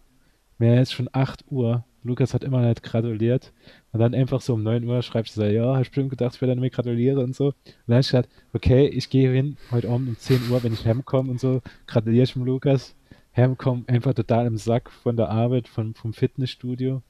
mehr 0.58 0.82
ist 0.82 0.94
schon 0.94 1.10
8 1.12 1.46
Uhr. 1.50 1.84
Lukas 2.06 2.34
hat 2.34 2.44
immer 2.44 2.62
nicht 2.62 2.84
gratuliert. 2.84 3.52
Und 3.92 4.00
dann 4.00 4.14
einfach 4.14 4.42
so 4.42 4.54
um 4.54 4.64
9 4.64 4.84
Uhr 4.86 5.02
schreibst 5.02 5.36
du 5.36 5.42
so, 5.42 5.48
ja, 5.48 5.76
hast 5.76 5.90
bestimmt 5.90 6.12
gedacht, 6.12 6.36
ich 6.36 6.42
werde 6.42 6.54
dann 6.54 6.62
mir 6.62 6.70
gratulieren 6.70 7.24
und 7.24 7.36
so. 7.36 7.48
Und 7.48 7.56
dann 7.88 7.98
hast 7.98 8.08
gesagt, 8.08 8.30
okay, 8.54 8.88
ich 8.88 9.10
gehe 9.10 9.32
hin, 9.32 9.58
heute 9.72 9.90
Abend 9.90 10.10
um 10.10 10.18
10 10.18 10.50
Uhr, 10.50 10.64
wenn 10.64 10.74
ich 10.74 10.86
heimkomme 10.86 11.32
und 11.32 11.40
so, 11.40 11.62
gratuliere 11.88 12.24
ich 12.24 12.34
dem 12.34 12.46
Lukas. 12.46 12.96
Heimkomme 13.36 13.84
einfach 13.88 14.14
total 14.14 14.46
im 14.46 14.58
Sack 14.58 14.90
von 14.90 15.18
der 15.18 15.30
Arbeit, 15.30 15.68
von, 15.68 15.94
vom 15.94 16.14
Fitnessstudio. 16.14 17.02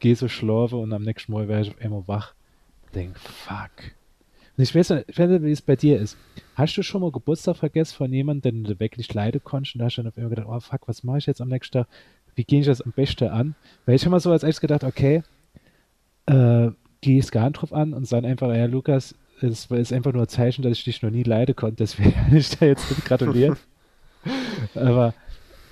Gehe 0.00 0.14
so 0.14 0.28
schlafen 0.28 0.80
und 0.80 0.92
am 0.92 1.02
nächsten 1.02 1.32
Mal 1.32 1.48
wäre 1.48 1.62
ich 1.62 1.70
auf 1.70 1.80
einmal 1.80 2.06
wach. 2.06 2.34
Denk, 2.94 3.18
fuck. 3.18 3.94
Ich 4.58 4.74
weiß, 4.74 4.90
nicht, 4.90 5.18
wie 5.18 5.50
es 5.50 5.60
bei 5.60 5.76
dir 5.76 6.00
ist. 6.00 6.16
Hast 6.54 6.76
du 6.76 6.82
schon 6.82 7.02
mal 7.02 7.12
Geburtstag 7.12 7.58
vergessen 7.58 7.94
von 7.94 8.12
jemandem, 8.12 8.62
den 8.62 8.64
du 8.64 8.80
wirklich 8.80 9.12
leiden 9.12 9.42
konntest 9.44 9.74
und 9.74 9.80
da 9.80 9.84
hast 9.86 9.96
du 9.96 10.02
dann 10.02 10.10
auf 10.10 10.16
einmal 10.16 10.30
gedacht, 10.30 10.48
oh 10.48 10.60
fuck, 10.60 10.88
was 10.88 11.04
mache 11.04 11.18
ich 11.18 11.26
jetzt 11.26 11.42
am 11.42 11.48
nächsten 11.48 11.72
Tag? 11.72 11.88
Wie 12.36 12.44
gehe 12.44 12.60
ich 12.60 12.66
das 12.66 12.80
am 12.80 12.92
besten 12.92 13.28
an? 13.28 13.54
Weil 13.84 13.96
ich 13.96 14.02
habe 14.02 14.12
mal 14.12 14.20
so 14.20 14.30
als 14.30 14.44
erstes 14.44 14.60
gedacht, 14.60 14.84
okay, 14.84 15.22
äh, 16.26 16.68
gehe 17.00 17.18
es 17.18 17.30
gar 17.32 17.48
nicht 17.48 17.60
drauf 17.60 17.72
an 17.72 17.92
und 17.92 18.10
dann 18.12 18.24
einfach, 18.24 18.54
ja, 18.54 18.66
Lukas, 18.66 19.16
es 19.40 19.66
ist 19.66 19.92
einfach 19.92 20.12
nur 20.12 20.22
ein 20.22 20.28
Zeichen, 20.28 20.62
dass 20.62 20.78
ich 20.78 20.84
dich 20.84 21.02
noch 21.02 21.10
nie 21.10 21.24
leiden 21.24 21.56
konnte, 21.56 21.76
deswegen 21.76 22.16
habe 22.26 22.38
ich 22.38 22.50
da 22.50 22.66
jetzt 22.66 23.04
gratuliert. 23.04 23.58
Aber 24.74 25.12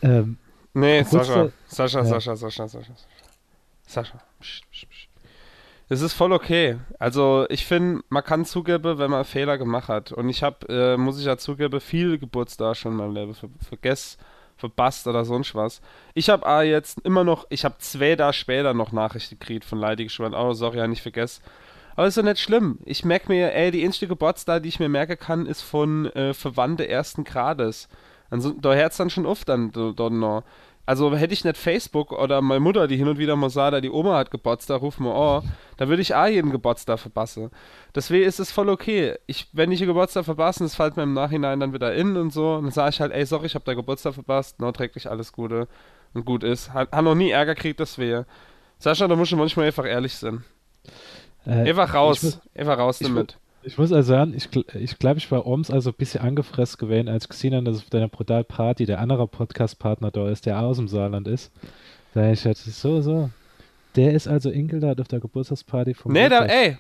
ähm, 0.02 0.38
Nee, 0.75 1.04
Sascha. 1.04 1.50
Sascha, 1.66 2.00
ja. 2.00 2.04
Sascha, 2.04 2.37
Sascha, 2.37 2.68
Sascha, 2.68 2.68
Sascha. 2.68 2.94
Sascha. 3.87 4.18
Es 5.88 6.00
ist 6.00 6.14
voll 6.14 6.33
okay. 6.33 6.78
Also 6.99 7.47
ich 7.49 7.64
finde, 7.64 8.02
man 8.09 8.25
kann 8.25 8.44
zugeben, 8.44 8.99
wenn 8.99 9.11
man 9.11 9.25
Fehler 9.25 9.56
gemacht 9.56 9.88
hat. 9.88 10.11
Und 10.11 10.28
ich 10.28 10.42
habe, 10.42 10.66
äh, 10.68 10.97
muss 10.97 11.18
ich 11.21 11.26
ja 11.26 11.37
zugeben, 11.37 11.80
viel 11.80 12.18
Geburtstag 12.18 12.76
schon 12.76 12.92
in 12.92 12.99
meinem 12.99 13.14
Leben 13.14 13.35
ver 13.35 13.49
vergessen, 13.61 14.18
verpasst 14.56 15.06
oder 15.06 15.25
sonst 15.25 15.54
was. 15.54 15.80
Ich 16.14 16.30
habe 16.30 16.46
ah, 16.46 16.62
jetzt 16.62 17.00
immer 17.00 17.25
noch, 17.25 17.46
ich 17.50 17.64
habe 17.64 17.76
zwei 17.78 18.16
Tage 18.16 18.32
später 18.32 18.75
noch 18.75 18.92
Nachrichten 18.92 19.38
gekriegt 19.38 19.64
von 19.64 19.78
Leuten 19.78 20.04
geschrieben, 20.04 20.34
oh 20.34 20.52
sorry, 20.52 20.78
ja 20.78 20.87
nicht 20.87 21.02
vergessen. 21.02 21.42
Aber 21.96 22.06
ist 22.06 22.18
doch 22.18 22.23
nicht 22.23 22.40
schlimm. 22.40 22.78
Ich 22.84 23.04
merke 23.04 23.28
mir, 23.28 23.54
ey, 23.54 23.70
die 23.70 23.84
einzige 23.84 24.08
Geburtstag, 24.08 24.62
die 24.62 24.68
ich 24.68 24.80
mir 24.80 24.88
merken 24.88 25.18
kann, 25.18 25.46
ist 25.46 25.62
von 25.62 26.06
äh, 26.06 26.34
Verwandte 26.34 26.88
ersten 26.88 27.25
Grades. 27.25 27.88
Also, 28.30 28.50
da 28.50 28.75
hört 28.75 28.99
dann 28.99 29.11
schon 29.11 29.26
oft 29.26 29.49
dann 29.49 29.70
dort 29.70 30.12
noch. 30.12 30.42
Also 30.87 31.17
hätte 31.17 31.33
ich 31.33 31.45
nicht 31.45 31.57
Facebook 31.57 32.12
oder 32.12 32.43
meine 32.43 32.61
Mutter, 32.61 32.87
die 32.87 32.97
hin 32.97 33.09
und 33.09 33.17
wieder 33.17 33.37
mal 33.37 33.49
sagt, 33.49 33.83
die 33.83 33.91
Oma 33.91 34.19
hat 34.19 34.31
Geburtstag, 34.31 34.83
ruf 34.83 34.99
mal 34.99 35.14
oh, 35.14 35.43
da 35.79 35.88
würde 35.88 36.03
ich 36.03 36.14
auch 36.14 36.26
jeden 36.26 36.50
Geburtstag 36.50 36.99
verpassen. 36.99 37.50
Deswegen 37.95 38.26
ist 38.26 38.38
es 38.38 38.53
voll 38.53 38.69
okay. 38.69 39.17
Ich, 39.26 39.49
wenn 39.53 39.73
ich 39.73 39.81
einen 39.81 39.88
Geburtstag 39.88 40.26
verpasse, 40.26 40.62
das 40.62 40.75
fällt 40.75 40.97
mir 40.97 41.05
im 41.05 41.14
Nachhinein 41.14 41.61
dann 41.61 41.73
wieder 41.73 41.95
in 41.95 42.17
und 42.19 42.33
so, 42.33 42.61
dann 42.61 42.71
sage 42.71 42.91
ich 42.91 43.00
halt, 43.00 43.12
ey, 43.12 43.25
sorry, 43.25 43.47
ich 43.47 43.55
habe 43.55 43.64
da 43.64 43.73
Geburtstag 43.73 44.12
verpasst, 44.12 44.61
nauträglich 44.61 45.09
alles 45.09 45.33
Gute 45.33 45.69
und 46.12 46.26
gut 46.26 46.45
ist. 46.45 46.75
Hat, 46.75 46.93
hat 46.93 47.05
noch 47.05 47.14
nie 47.14 47.31
Ärger 47.31 47.55
gekriegt, 47.55 47.81
deswegen. 47.81 48.26
Sascha, 48.79 49.09
da 49.09 49.17
muss 49.17 49.31
ich 49.33 49.37
manchmal 49.37 49.67
einfach 49.67 49.87
ehrlich 49.87 50.14
sein. 50.14 50.45
Äh, 51.47 51.71
einfach 51.71 51.95
raus, 51.95 52.23
muss, 52.23 52.41
einfach 52.55 52.76
raus 52.76 52.99
damit. 52.99 53.38
Ich 53.66 53.78
muss 53.78 53.92
also 53.92 54.09
sagen, 54.09 54.35
ich, 54.37 54.49
ich 54.75 54.99
glaube, 54.99 55.18
ich 55.18 55.30
war 55.30 55.47
Oms 55.47 55.71
also 55.71 55.90
ein 55.90 55.97
bisschen 55.97 56.21
angefressen 56.21 56.78
gewesen, 56.78 57.09
als 57.09 57.25
ich 57.25 57.30
gesehen 57.30 57.54
habe, 57.54 57.64
dass 57.64 57.78
auf 57.78 57.90
deiner 57.90 58.09
Brutal 58.09 58.44
Party 58.44 58.85
der 58.85 59.00
andere 59.00 59.26
Podcast-Partner 59.26 60.11
da 60.11 60.28
ist, 60.28 60.44
der 60.44 60.61
aus 60.61 60.76
dem 60.76 60.88
Saarland 60.88 61.26
ist. 61.28 61.50
Da 62.12 62.30
ich 62.30 62.44
hatte 62.44 62.71
so, 62.71 63.00
so. 63.00 63.30
Der 63.97 64.12
ist 64.12 64.28
also 64.28 64.50
eingeladen 64.50 65.00
auf 65.00 65.09
der 65.09 65.21
Geburtstagsparty 65.21 65.94
von 65.94 66.12
Nee, 66.12 66.28
da, 66.28 66.44
ey, 66.44 66.78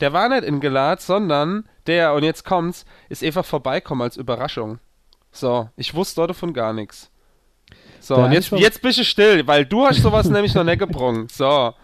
der 0.00 0.12
war 0.12 0.28
nicht 0.28 0.44
eingeladen, 0.44 1.00
sondern 1.00 1.68
der, 1.86 2.14
und 2.14 2.22
jetzt 2.22 2.44
kommt's, 2.44 2.84
ist 3.08 3.24
einfach 3.24 3.44
vorbeikommen 3.44 4.02
als 4.02 4.16
Überraschung. 4.16 4.78
So, 5.32 5.68
ich 5.76 5.94
wusste 5.94 6.26
davon 6.26 6.52
gar 6.52 6.72
nichts. 6.72 7.10
So, 7.98 8.16
da 8.16 8.26
und 8.26 8.32
jetzt, 8.32 8.50
jetzt 8.52 8.82
bist 8.82 8.98
du 8.98 9.04
still, 9.04 9.46
weil 9.46 9.64
du 9.64 9.84
hast 9.84 10.02
sowas 10.02 10.28
nämlich 10.30 10.54
noch 10.54 10.64
nicht 10.64 10.78
gebrungen. 10.78 11.28
So. 11.28 11.74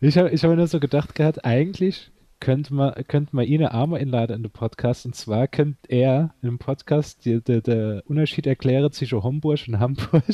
Ich 0.00 0.18
habe 0.18 0.30
ich 0.30 0.42
hab 0.42 0.50
mir 0.50 0.56
nur 0.56 0.66
so 0.66 0.80
gedacht 0.80 1.14
gehabt, 1.14 1.44
eigentlich 1.44 2.10
könnte 2.40 2.74
man, 2.74 2.94
könnte 3.08 3.34
man 3.34 3.46
ihn 3.46 3.64
einmal 3.64 4.00
einladen 4.00 4.36
in 4.36 4.42
den 4.42 4.52
Podcast. 4.52 5.06
Und 5.06 5.14
zwar 5.14 5.48
könnte 5.48 5.78
er 5.88 6.34
im 6.42 6.58
Podcast 6.58 7.24
die, 7.24 7.42
die, 7.42 7.62
der 7.62 8.02
Unterschied 8.06 8.46
erklären 8.46 8.90
zwischen 8.92 9.22
Homburg 9.22 9.60
und 9.68 9.78
Hamburg. 9.78 10.24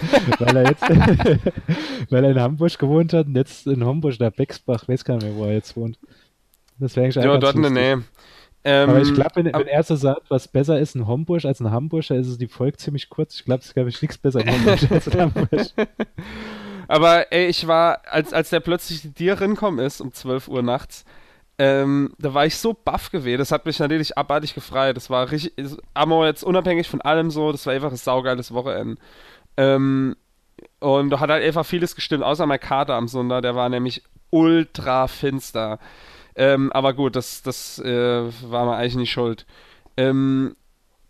weil 0.38 0.56
er 0.56 0.68
jetzt, 0.68 0.82
weil 2.10 2.24
er 2.24 2.30
in 2.30 2.40
Hamburg 2.40 2.78
gewohnt 2.78 3.12
hat 3.12 3.26
und 3.26 3.36
jetzt 3.36 3.66
in 3.66 3.84
Homburg, 3.84 4.18
der 4.18 4.30
Bexbach, 4.30 4.88
weiß 4.88 5.04
gar 5.04 5.14
nicht 5.14 5.24
mehr, 5.24 5.36
wo 5.36 5.44
er 5.44 5.54
jetzt 5.54 5.76
wohnt. 5.76 5.98
Das 6.78 6.96
wäre 6.96 7.04
eigentlich 7.04 7.22
Ja, 7.22 7.36
dort 7.36 7.56
in 7.56 7.62
der 7.62 7.70
Nähe. 7.70 8.04
Ähm, 8.62 8.90
aber 8.90 9.00
ich 9.00 9.14
glaube, 9.14 9.30
wenn, 9.36 9.46
wenn, 9.46 9.66
er 9.66 9.82
so 9.82 9.96
sagt, 9.96 10.30
was 10.30 10.48
besser 10.48 10.78
ist 10.78 10.94
in 10.94 11.06
Homburg 11.06 11.44
als 11.44 11.60
in 11.60 11.70
Hamburg, 11.70 12.06
dann 12.08 12.20
ist 12.20 12.26
es 12.26 12.38
die 12.38 12.48
Folge 12.48 12.76
ziemlich 12.76 13.08
kurz. 13.08 13.36
Ich 13.36 13.44
glaube, 13.44 13.62
es 13.62 13.72
gab 13.72 13.86
nichts 13.86 14.18
besser 14.18 14.40
in 14.40 14.52
Homburg 14.52 14.90
als 14.90 15.06
in 15.06 15.20
Hamburg. 15.20 15.48
Aber 16.88 17.32
ey, 17.32 17.46
ich 17.46 17.66
war, 17.66 18.02
als, 18.10 18.32
als 18.32 18.50
der 18.50 18.60
plötzlich 18.60 19.14
dir 19.14 19.40
rinkommen 19.40 19.84
ist 19.84 20.00
um 20.00 20.12
12 20.12 20.48
Uhr 20.48 20.62
nachts, 20.62 21.04
ähm, 21.60 22.14
da 22.18 22.32
war 22.32 22.46
ich 22.46 22.56
so 22.56 22.72
baff 22.72 23.10
gewesen. 23.10 23.36
Das 23.36 23.52
hat 23.52 23.66
mich 23.66 23.78
natürlich 23.78 24.16
abartig 24.16 24.54
gefreut. 24.54 24.96
Das 24.96 25.10
war 25.10 25.30
richtig, 25.30 25.52
aber 25.92 26.24
jetzt 26.24 26.42
unabhängig 26.42 26.88
von 26.88 27.02
allem 27.02 27.30
so, 27.30 27.52
das 27.52 27.66
war 27.66 27.74
einfach 27.74 27.90
ein 27.90 27.98
saugeiles 27.98 28.54
Wochenende. 28.54 28.98
Ähm, 29.58 30.16
und 30.78 31.10
da 31.10 31.20
hat 31.20 31.28
halt 31.28 31.44
einfach 31.44 31.66
vieles 31.66 31.94
gestimmt, 31.94 32.24
außer 32.24 32.46
mein 32.46 32.60
Kater 32.60 32.94
am 32.94 33.08
Sonntag, 33.08 33.42
der 33.42 33.56
war 33.56 33.68
nämlich 33.68 34.02
ultra 34.30 35.06
finster. 35.06 35.78
Ähm, 36.34 36.72
aber 36.72 36.94
gut, 36.94 37.14
das, 37.14 37.42
das 37.42 37.78
äh, 37.78 38.22
war 38.50 38.64
mir 38.64 38.76
eigentlich 38.76 38.96
nicht 38.96 39.12
schuld. 39.12 39.44
Ähm, 39.98 40.56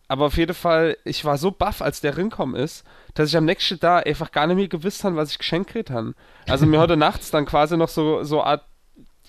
aber 0.08 0.26
auf 0.26 0.36
jeden 0.36 0.54
Fall, 0.54 0.96
ich 1.04 1.24
war 1.24 1.38
so 1.38 1.52
baff, 1.52 1.80
als 1.80 2.00
der 2.00 2.16
rinkommen 2.16 2.56
ist, 2.56 2.84
dass 3.14 3.28
ich 3.28 3.36
am 3.36 3.44
nächsten 3.44 3.78
Tag 3.78 4.04
einfach 4.04 4.32
gar 4.32 4.48
nicht 4.48 4.56
mehr 4.56 4.66
gewusst 4.66 5.04
habe, 5.04 5.14
was 5.14 5.30
ich 5.30 5.38
geschenkt 5.38 5.90
habe. 5.90 6.14
Also 6.48 6.66
mir 6.66 6.80
heute 6.80 6.96
nachts 6.96 7.30
dann 7.30 7.46
quasi 7.46 7.76
noch 7.76 7.88
so, 7.88 8.24
so 8.24 8.42
Art 8.42 8.64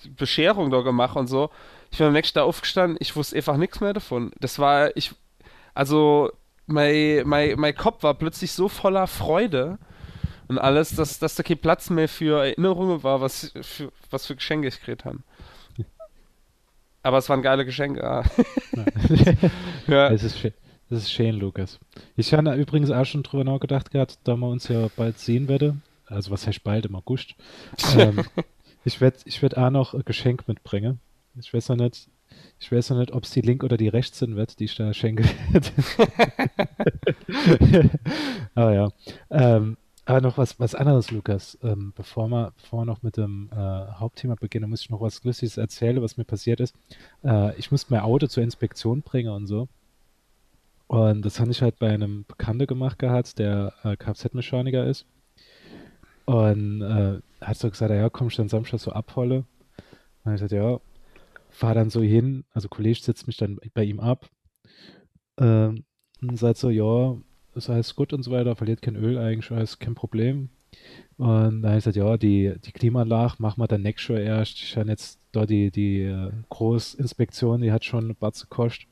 Bescherung 0.09 0.71
da 0.71 0.81
gemacht 0.81 1.15
und 1.15 1.27
so. 1.27 1.49
Ich 1.91 1.97
bin 1.97 2.07
am 2.07 2.13
nächsten 2.13 2.35
Tag 2.35 2.45
aufgestanden, 2.45 2.97
ich 2.99 3.15
wusste 3.15 3.35
einfach 3.35 3.57
nichts 3.57 3.81
mehr 3.81 3.93
davon. 3.93 4.31
Das 4.39 4.59
war, 4.59 4.95
ich, 4.95 5.11
also, 5.73 6.31
mein, 6.67 7.23
mein, 7.25 7.59
mein 7.59 7.75
Kopf 7.75 8.03
war 8.03 8.13
plötzlich 8.13 8.51
so 8.53 8.69
voller 8.69 9.07
Freude 9.07 9.77
und 10.47 10.57
alles, 10.57 10.95
dass, 10.95 11.19
dass 11.19 11.35
da 11.35 11.43
kein 11.43 11.57
Platz 11.57 11.89
mehr 11.89 12.07
für 12.07 12.45
Erinnerungen 12.45 13.03
war, 13.03 13.21
was 13.21 13.51
für, 13.61 13.91
was 14.09 14.25
für 14.25 14.35
Geschenke 14.35 14.67
ich 14.67 14.79
gekriegt 14.79 15.05
habe. 15.05 15.19
Aber 17.03 17.17
es 17.17 17.29
waren 17.29 17.41
geile 17.41 17.65
Geschenke. 17.65 18.03
Ah. 18.03 18.23
ja. 19.87 20.09
Es 20.09 20.23
ist 20.23 20.37
schön. 20.37 20.53
Das 20.89 21.03
ist 21.03 21.11
schön, 21.11 21.35
Lukas. 21.35 21.79
Ich 22.17 22.33
habe 22.33 22.53
übrigens 22.55 22.91
auch 22.91 23.05
schon 23.05 23.23
drüber 23.23 23.45
nachgedacht 23.45 23.91
gehabt, 23.91 24.19
da 24.25 24.35
wir 24.35 24.47
uns 24.47 24.67
ja 24.67 24.89
bald 24.95 25.17
sehen 25.17 25.47
werden. 25.47 25.81
Also 26.05 26.31
was 26.31 26.45
heißt 26.45 26.63
bald 26.63 26.85
im 26.85 26.95
August. 26.95 27.35
ähm, 27.97 28.25
ich 28.83 29.01
werde 29.01 29.17
ich 29.25 29.41
werd 29.41 29.57
auch 29.57 29.69
noch 29.69 29.93
ein 29.93 30.05
Geschenk 30.05 30.47
mitbringen. 30.47 30.99
Ich 31.39 31.53
weiß 31.53 31.69
noch 31.69 31.77
nicht, 31.77 32.09
ich 32.59 32.71
weiß 32.71 32.91
noch 32.91 32.97
nicht, 32.97 33.11
ob 33.11 33.23
es 33.23 33.31
die 33.31 33.41
Link 33.41 33.63
oder 33.63 33.77
die 33.77 33.87
rechts 33.87 34.19
sind 34.19 34.35
wird, 34.35 34.59
die 34.59 34.65
ich 34.65 34.75
da 34.75 34.93
schenke. 34.93 35.23
aber 38.55 38.73
ja. 38.73 38.89
Ähm, 39.29 39.77
aber 40.05 40.21
noch 40.21 40.37
was, 40.37 40.59
was 40.59 40.75
anderes, 40.75 41.11
Lukas. 41.11 41.57
Ähm, 41.63 41.93
bevor, 41.95 42.27
wir, 42.27 42.53
bevor 42.57 42.81
wir 42.81 42.85
noch 42.85 43.03
mit 43.03 43.17
dem 43.17 43.49
äh, 43.53 43.55
Hauptthema 43.55 44.35
beginnen, 44.35 44.69
muss 44.69 44.81
ich 44.81 44.89
noch 44.89 45.01
was 45.01 45.23
Lustiges 45.23 45.57
erzählen, 45.57 46.01
was 46.01 46.17
mir 46.17 46.25
passiert 46.25 46.59
ist. 46.59 46.75
Äh, 47.23 47.57
ich 47.57 47.71
musste 47.71 47.93
mein 47.93 48.01
Auto 48.01 48.27
zur 48.27 48.43
Inspektion 48.43 49.03
bringen 49.03 49.31
und 49.31 49.47
so. 49.47 49.67
Und 50.87 51.23
das 51.23 51.39
habe 51.39 51.51
ich 51.51 51.61
halt 51.61 51.79
bei 51.79 51.89
einem 51.89 52.25
Bekannten 52.27 52.67
gemacht 52.67 52.99
gehabt, 52.99 53.39
der 53.39 53.73
äh, 53.83 53.95
Kfz-Mechaniker 53.95 54.85
ist. 54.85 55.05
Und 56.31 56.81
äh, 56.81 57.19
hat 57.41 57.57
so 57.57 57.69
gesagt, 57.69 57.91
ja, 57.91 58.09
komm, 58.09 58.29
dann 58.29 58.47
Samstag 58.47 58.79
so 58.79 58.93
abholen. 58.93 59.43
Und 60.23 60.33
ich 60.33 60.39
sagte, 60.39 60.55
ja, 60.55 60.79
fahr 61.49 61.73
dann 61.73 61.89
so 61.89 62.01
hin, 62.01 62.45
also 62.53 62.69
Kollege 62.69 63.01
sitzt 63.01 63.27
mich 63.27 63.35
dann 63.35 63.59
bei 63.73 63.83
ihm 63.83 63.99
ab 63.99 64.29
ähm, 65.37 65.83
und 66.21 66.37
sagt 66.37 66.57
so, 66.57 66.69
ja, 66.69 67.17
ist 67.53 67.69
alles 67.69 67.97
gut 67.97 68.13
und 68.13 68.23
so 68.23 68.31
weiter, 68.31 68.55
verliert 68.55 68.81
kein 68.81 68.95
Öl 68.95 69.17
eigentlich, 69.17 69.51
alles 69.51 69.77
kein 69.77 69.93
Problem. 69.93 70.51
Und 71.17 71.63
dann 71.63 71.65
habe 71.65 71.79
ich 71.79 71.83
gesagt, 71.83 71.97
ja, 71.97 72.15
die, 72.15 72.55
die 72.63 72.71
Klimaanlage 72.71 73.35
machen 73.39 73.61
wir 73.61 73.67
dann 73.67 73.81
nächstes 73.81 74.15
Jahr 74.15 74.19
erst. 74.21 74.55
Ich 74.55 74.77
habe 74.77 74.87
jetzt 74.87 75.19
da 75.33 75.45
die, 75.45 75.69
die 75.69 76.03
äh, 76.03 76.31
Großinspektion, 76.47 77.59
die 77.59 77.73
hat 77.73 77.83
schon 77.83 78.15
Batze 78.15 78.45
gekostet. 78.45 78.87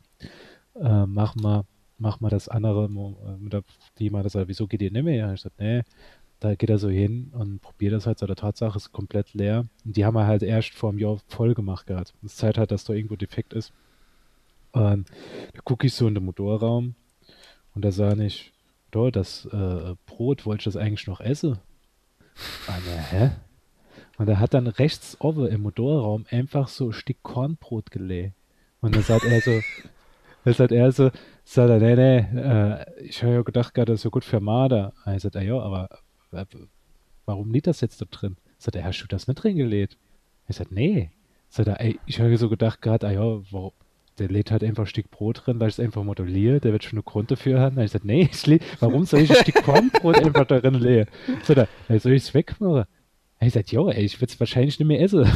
Äh, 0.75 1.05
machen 1.05 1.41
wir, 1.41 1.63
machen 1.97 2.21
wir 2.21 2.29
das 2.29 2.49
andere 2.49 2.87
äh, 2.87 3.37
mit 3.37 3.53
der 3.53 3.63
Klima, 3.95 4.23
das 4.23 4.35
wieso 4.35 4.67
geht 4.67 4.81
ihr 4.81 4.91
nicht 4.91 5.03
mehr? 5.03 5.33
Ich 5.33 5.41
gesagt, 5.41 5.57
nee, 5.57 5.83
da 6.39 6.55
geht 6.55 6.69
er 6.69 6.77
so 6.77 6.89
hin 6.89 7.31
und 7.33 7.61
probiert 7.61 7.93
das 7.93 8.05
halt 8.05 8.19
so. 8.19 8.25
Der 8.25 8.35
Tatsache 8.35 8.77
ist 8.77 8.91
komplett 8.91 9.33
leer. 9.33 9.65
Und 9.85 9.97
die 9.97 10.05
haben 10.05 10.13
wir 10.13 10.25
halt 10.25 10.41
erst 10.41 10.73
vor 10.73 10.89
einem 10.89 10.99
Jahr 10.99 11.17
voll 11.27 11.53
gemacht 11.53 11.87
gehabt. 11.87 12.13
Das 12.21 12.37
zeigt 12.37 12.57
halt, 12.57 12.71
dass 12.71 12.85
da 12.85 12.93
irgendwo 12.93 13.15
defekt 13.15 13.53
ist. 13.53 13.73
Und 14.71 15.09
da 15.53 15.61
gucke 15.63 15.87
ich 15.87 15.93
so 15.93 16.07
in 16.07 16.13
den 16.13 16.23
Motorraum 16.23 16.95
und 17.73 17.83
da 17.83 17.91
sah 17.91 18.13
ich, 18.17 18.53
da, 18.91 19.09
das 19.11 19.45
äh, 19.45 19.95
Brot 20.05 20.45
wollte 20.45 20.61
ich 20.61 20.65
das 20.65 20.77
eigentlich 20.77 21.07
noch 21.07 21.21
essen. 21.21 21.59
Und, 22.67 22.87
äh, 22.87 23.01
hä? 23.09 23.31
Und 24.17 24.27
er 24.27 24.39
hat 24.39 24.53
dann 24.53 24.67
rechts 24.67 25.17
oben 25.19 25.47
im 25.47 25.61
Motorraum 25.61 26.25
einfach 26.29 26.67
so 26.67 26.87
ein 26.87 26.93
Stück 26.93 27.23
Kornbrot 27.23 27.91
gelegt. 27.91 28.33
Und 28.81 28.95
dann 28.95 29.03
sagt 29.03 29.25
er 29.25 29.41
so, 29.41 29.59
dann 30.43 30.53
sagt 30.53 30.71
er 30.71 30.91
so, 30.91 31.09
sagt 31.43 31.69
er, 31.69 31.79
nee, 31.79 31.95
nee, 31.95 32.39
äh, 32.39 33.03
ich 33.03 33.23
habe 33.23 33.33
ja 33.33 33.41
gedacht, 33.41 33.77
das 33.77 33.89
ist 33.89 34.01
so 34.01 34.11
gut 34.11 34.23
für 34.23 34.39
Marder. 34.39 34.93
Er 35.05 35.19
sagt, 35.19 35.35
ja, 35.35 35.59
aber 35.59 35.89
warum 37.25 37.51
liegt 37.51 37.67
das 37.67 37.81
jetzt 37.81 38.01
da 38.01 38.05
drin? 38.09 38.37
Sagt 38.57 38.75
er, 38.75 38.83
hast 38.83 39.01
du 39.01 39.07
das 39.07 39.27
nicht 39.27 39.43
drin 39.43 39.57
gelegt? 39.57 39.97
Ich 40.47 40.55
sagt, 40.55 40.71
nee. 40.71 41.11
Sagt 41.49 41.67
er, 41.67 41.79
ey, 41.81 41.99
ich 42.05 42.19
habe 42.19 42.37
so 42.37 42.49
gedacht 42.49 42.81
gerade, 42.81 43.07
ah 43.07 43.11
ja, 43.11 43.41
warum, 43.51 43.71
der 44.17 44.27
lädt 44.27 44.51
halt 44.51 44.63
einfach 44.63 44.83
ein 44.83 44.87
Stück 44.87 45.09
Brot 45.09 45.43
drin, 45.45 45.59
weil 45.59 45.69
ich 45.69 45.75
es 45.75 45.79
einfach 45.79 46.03
modelliere, 46.03 46.59
der 46.59 46.73
wird 46.73 46.83
schon 46.83 46.97
eine 46.97 47.03
Grund 47.03 47.31
dafür 47.31 47.59
haben. 47.59 47.79
Ich 47.79 47.91
sagte, 47.91 48.07
nee, 48.07 48.29
ich 48.31 48.61
warum 48.79 49.05
soll 49.05 49.21
ich 49.21 49.31
ein 49.31 49.43
Stück 49.43 49.63
Kornbrot 49.63 50.17
einfach 50.25 50.45
darin 50.45 50.75
legen? 50.75 51.09
Sagt 51.43 51.67
er, 51.87 51.99
soll 51.99 52.13
ich 52.13 52.23
es 52.23 52.33
wegmachen? 52.33 52.85
Ich 53.39 53.53
sagte, 53.53 53.75
ja, 53.75 53.87
ey, 53.87 54.03
ich 54.03 54.19
würde 54.19 54.33
es 54.33 54.39
wahrscheinlich 54.39 54.77
nicht 54.77 54.87
mehr 54.87 55.01
essen. 55.01 55.25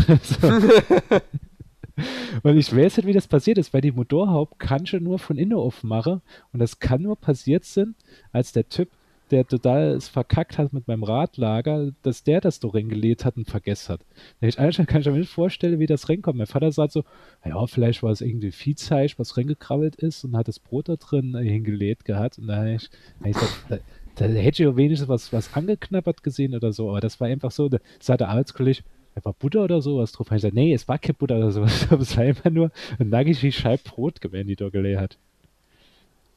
Weil 2.41 2.57
ich 2.57 2.75
weiß 2.75 2.97
nicht, 2.97 3.05
wie 3.05 3.13
das 3.13 3.27
passiert 3.27 3.57
ist, 3.57 3.73
weil 3.73 3.81
die 3.81 3.91
Motorhaupt 3.91 4.59
kann 4.59 4.85
schon 4.85 5.03
nur 5.03 5.19
von 5.19 5.37
innen 5.37 5.57
aufmachen 5.57 6.21
und 6.51 6.59
das 6.59 6.79
kann 6.79 7.01
nur 7.01 7.15
passiert 7.15 7.65
sein, 7.65 7.95
als 8.31 8.51
der 8.51 8.67
Typ, 8.67 8.89
der 9.33 9.47
total 9.47 9.95
es 9.95 10.07
verkackt 10.07 10.57
hat 10.57 10.73
mit 10.73 10.87
meinem 10.87 11.03
Radlager, 11.03 11.91
dass 12.03 12.23
der 12.23 12.39
das 12.39 12.59
doch 12.59 12.73
reingelegt 12.73 13.25
hat 13.25 13.35
und 13.35 13.49
vergessen 13.49 13.93
hat. 13.93 14.01
Da 14.39 14.47
ich 14.47 14.59
eigentlich 14.59 14.87
kann 14.87 15.01
ich 15.01 15.07
mir 15.07 15.13
nicht 15.13 15.31
vorstellen, 15.31 15.79
wie 15.79 15.87
das 15.87 16.07
reinkommt. 16.07 16.37
Mein 16.37 16.47
Vater 16.47 16.71
sagt 16.71 16.93
so, 16.93 17.03
ja, 17.43 17.65
vielleicht 17.65 18.03
war 18.03 18.11
es 18.11 18.21
irgendwie 18.21 18.51
Viehzeug, 18.51 19.13
was 19.17 19.35
reingekrabbelt 19.35 19.95
ist 19.95 20.23
und 20.23 20.37
hat 20.37 20.47
das 20.47 20.59
Brot 20.59 20.87
da 20.87 20.95
drin 20.95 21.35
hingelegt 21.35 22.05
gehabt 22.05 22.37
und 22.37 22.47
da 22.47 22.57
habe 22.57 22.73
ich, 22.75 22.89
hab 23.19 23.27
ich 23.27 23.33
gesagt, 23.33 23.65
da, 23.69 23.77
da 24.15 24.25
hätte 24.25 24.61
ich 24.61 24.67
ja 24.67 24.77
wenigstens 24.77 25.09
was, 25.09 25.33
was 25.33 25.53
angeknabbert 25.55 26.23
gesehen 26.23 26.55
oder 26.55 26.71
so, 26.71 26.89
aber 26.89 27.01
das 27.01 27.19
war 27.19 27.27
einfach 27.27 27.51
so, 27.51 27.67
da 27.69 27.79
sagt 27.99 28.21
der 28.21 28.29
Arbeitskollege, 28.29 28.83
war 29.23 29.33
Butter 29.33 29.63
oder 29.63 29.81
sowas 29.81 30.11
drauf? 30.11 30.27
Ich 30.27 30.33
gesagt, 30.33 30.55
nee, 30.55 30.73
es 30.73 30.87
war 30.87 30.97
kein 30.97 31.15
Butter 31.15 31.37
oder 31.37 31.51
sowas, 31.51 31.87
es 31.99 32.17
war 32.17 32.23
einfach 32.23 32.51
nur 32.51 32.71
ein 32.99 33.09
nackig 33.09 33.41
wie 33.43 33.51
Scheib 33.51 33.83
Brot 33.83 34.21
gewesen, 34.21 34.47
die 34.47 34.55
da 34.55 34.69
gelegt 34.69 34.99
hat. 34.99 35.17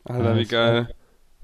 Alter, 0.05 0.37
wie 0.37 0.45
geil. 0.45 0.88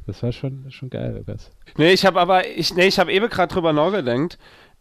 Das 0.06 0.22
war 0.22 0.32
schon, 0.32 0.70
schon 0.70 0.90
geil, 0.90 1.14
Lukas. 1.16 1.50
Nee, 1.76 1.92
ich 1.92 2.04
habe 2.04 2.20
aber, 2.20 2.46
ich, 2.48 2.74
nee, 2.74 2.86
ich 2.86 2.98
habe 2.98 3.12
eben 3.12 3.28
gerade 3.28 3.52
drüber 3.52 3.72
nachgedacht, 3.72 4.38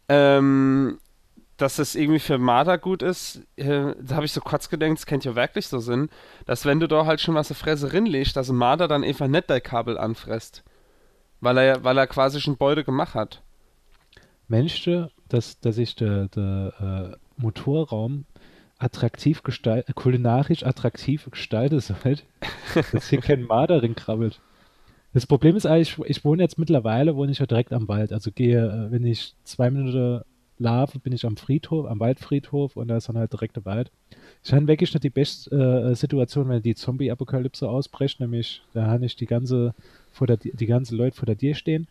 ähm, 0.08 0.98
dass 1.56 1.76
das 1.76 1.94
irgendwie 1.94 2.18
für 2.18 2.38
Marder 2.38 2.76
gut 2.76 3.02
ist. 3.02 3.42
Äh, 3.56 3.94
da 4.00 4.16
habe 4.16 4.24
ich 4.24 4.32
so 4.32 4.40
kurz 4.40 4.68
gedacht, 4.68 4.90
es 4.92 5.06
kennt 5.06 5.24
ja 5.24 5.36
wirklich 5.36 5.68
so 5.68 5.78
Sinn, 5.78 6.08
dass 6.44 6.64
wenn 6.64 6.80
du 6.80 6.88
da 6.88 7.06
halt 7.06 7.20
schon 7.20 7.34
was 7.34 7.50
eine 7.50 7.56
Fresse 7.56 7.92
rinlegst, 7.92 8.36
dass 8.36 8.48
ein 8.48 8.56
Marder 8.56 8.88
dann 8.88 9.04
einfach 9.04 9.28
nicht 9.28 9.48
dein 9.48 9.62
Kabel 9.62 9.96
anfresst. 9.96 10.64
Weil 11.40 11.58
er, 11.58 11.84
weil 11.84 11.98
er 11.98 12.06
quasi 12.06 12.40
schon 12.40 12.56
Beute 12.56 12.84
gemacht 12.84 13.14
hat. 13.14 13.42
Mensch, 14.48 14.88
dass, 15.28 15.58
dass 15.60 15.78
ich 15.78 15.96
der, 15.96 16.28
der 16.28 17.14
äh, 17.14 17.40
Motorraum 17.40 18.26
attraktiv 18.78 19.42
gestaltet, 19.42 19.94
kulinarisch 19.94 20.64
attraktiv 20.64 21.28
gestaltet 21.30 21.82
soll, 21.84 22.18
dass 22.92 23.08
hier 23.08 23.20
kein 23.20 23.42
Marder 23.44 23.80
krabbelt. 23.94 24.40
Das 25.12 25.26
Problem 25.26 25.56
ist 25.56 25.66
eigentlich, 25.66 25.98
ich 26.06 26.24
wohne 26.24 26.42
jetzt 26.42 26.58
mittlerweile, 26.58 27.16
wohne 27.16 27.32
ich 27.32 27.38
ja 27.38 27.46
direkt 27.46 27.72
am 27.72 27.88
Wald. 27.88 28.12
Also 28.12 28.30
gehe, 28.30 28.66
äh, 28.66 28.90
wenn 28.90 29.04
ich 29.04 29.34
zwei 29.44 29.70
Minuten 29.70 30.22
laufe, 30.58 30.98
bin 30.98 31.12
ich 31.12 31.26
am 31.26 31.36
Friedhof, 31.36 31.86
am 31.86 32.00
Waldfriedhof 32.00 32.76
und 32.76 32.88
da 32.88 32.96
ist 32.96 33.08
dann 33.08 33.18
halt 33.18 33.32
direkt 33.32 33.56
der 33.56 33.64
Wald. 33.64 33.90
Ich 34.44 34.52
habe 34.52 34.66
wirklich 34.66 34.92
nicht 34.92 35.04
die 35.04 35.10
beste 35.10 35.50
äh, 35.54 35.94
Situation, 35.94 36.48
wenn 36.48 36.62
die 36.62 36.74
Zombie-Apokalypse 36.74 37.68
ausbricht, 37.68 38.20
nämlich 38.20 38.62
da 38.72 38.86
habe 38.86 39.04
ich 39.04 39.16
die 39.16 39.26
ganze, 39.26 39.74
vor 40.10 40.26
der, 40.26 40.36
die 40.36 40.66
ganze 40.66 40.96
Leute 40.96 41.16
vor 41.16 41.26
der 41.26 41.38
Tür 41.38 41.54
stehen. 41.54 41.88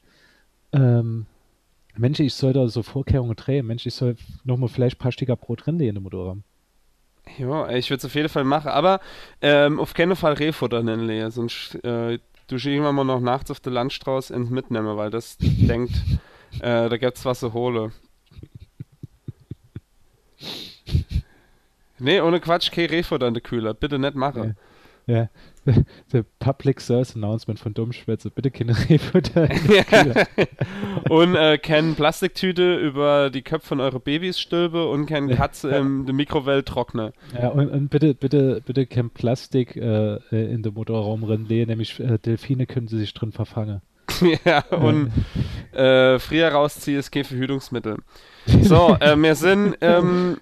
Ähm, 0.74 1.26
Mensch, 1.98 2.20
ich 2.20 2.34
soll 2.34 2.54
da 2.54 2.68
so 2.68 2.84
Vorkehrungen 2.84 3.36
drehen. 3.36 3.68
Mensch, 3.68 3.86
ich 3.86 3.94
soll 3.94 4.16
nochmal 4.44 4.70
vielleicht 4.70 4.98
ein 4.98 5.00
paar 5.00 5.12
Sticker 5.12 5.36
Brot 5.36 5.66
drin 5.66 5.80
in 5.80 5.96
dem 5.96 6.04
Motorraum. 6.04 6.44
Ja, 7.38 7.70
ich 7.70 7.90
würde 7.90 8.00
es 8.00 8.06
auf 8.06 8.16
jeden 8.16 8.30
Fall 8.30 8.44
machen, 8.44 8.70
aber 8.70 9.00
ähm, 9.42 9.80
auf 9.80 9.94
keinen 9.94 10.16
Fall 10.16 10.34
Rehfutter 10.34 10.82
nennen, 10.82 11.06
Lea, 11.06 11.30
sonst 11.30 11.76
äh, 11.84 12.18
du 12.52 12.70
irgendwann 12.70 12.96
mal 12.96 13.04
noch 13.04 13.20
nachts 13.20 13.52
auf 13.52 13.60
der 13.60 13.72
Landstraße 13.72 14.34
ins 14.34 14.50
mitnehmen, 14.50 14.98
weil 14.98 15.10
das 15.10 15.38
denkt, 15.40 15.94
äh, 16.60 16.90
da 16.90 16.98
gibt's 16.98 17.26
was 17.26 17.40
zu 17.40 17.54
holen. 17.54 17.92
nee, 22.00 22.20
ohne 22.22 22.40
Quatsch, 22.40 22.72
kein 22.72 22.88
Rehfutter 22.88 23.28
in 23.28 23.34
der 23.34 23.44
Kühler, 23.44 23.74
bitte 23.74 24.00
nicht 24.00 24.16
machen. 24.16 24.56
Ja. 25.08 25.16
ja. 25.16 25.30
The 25.66 26.24
Public 26.40 26.82
Service 26.82 27.16
Announcement 27.16 27.60
von 27.60 27.74
Dummschwätze. 27.74 28.32
Bitte 28.32 28.52
keine 28.52 28.76
Rehfutter. 28.90 29.50
und 31.10 31.36
äh, 31.36 31.58
keine 31.58 31.94
Plastiktüte 31.94 32.76
über 32.76 33.30
die 33.30 33.42
Köpfe 33.42 33.68
von 33.68 33.80
euren 33.80 34.02
Babys 34.02 34.40
stülpe 34.40 34.88
und 34.88 35.06
keine 35.06 35.36
Katze 35.36 35.70
im 35.70 36.06
der 36.06 36.16
Mikrowelle 36.16 36.66
trockne. 36.66 37.14
Ja, 37.40 37.50
und, 37.50 37.70
und, 37.70 37.90
bitte, 37.90 38.14
bitte, 38.14 38.62
bitte 38.66 38.86
kein 38.88 39.10
Plastik 39.10 39.76
äh, 39.76 40.18
in 40.32 40.64
den 40.64 40.74
Motorraum 40.74 41.24
rennen, 41.24 41.48
nämlich 41.48 42.00
äh, 42.00 42.18
Delfine 42.18 42.66
können 42.66 42.88
sie 42.88 42.98
sich 42.98 43.14
drin 43.14 43.32
verfangen. 43.32 43.82
ja, 44.46 44.64
und 44.72 45.12
äh, 45.74 46.20
früher 46.20 46.50
rausziehen 46.50 47.00
ist 47.00 47.12
kein 47.12 47.24
Verhütungsmittel. 47.24 47.98
So, 48.64 48.98
äh, 49.00 49.16
wir 49.16 49.36
sind, 49.36 49.78
ähm, 49.82 50.38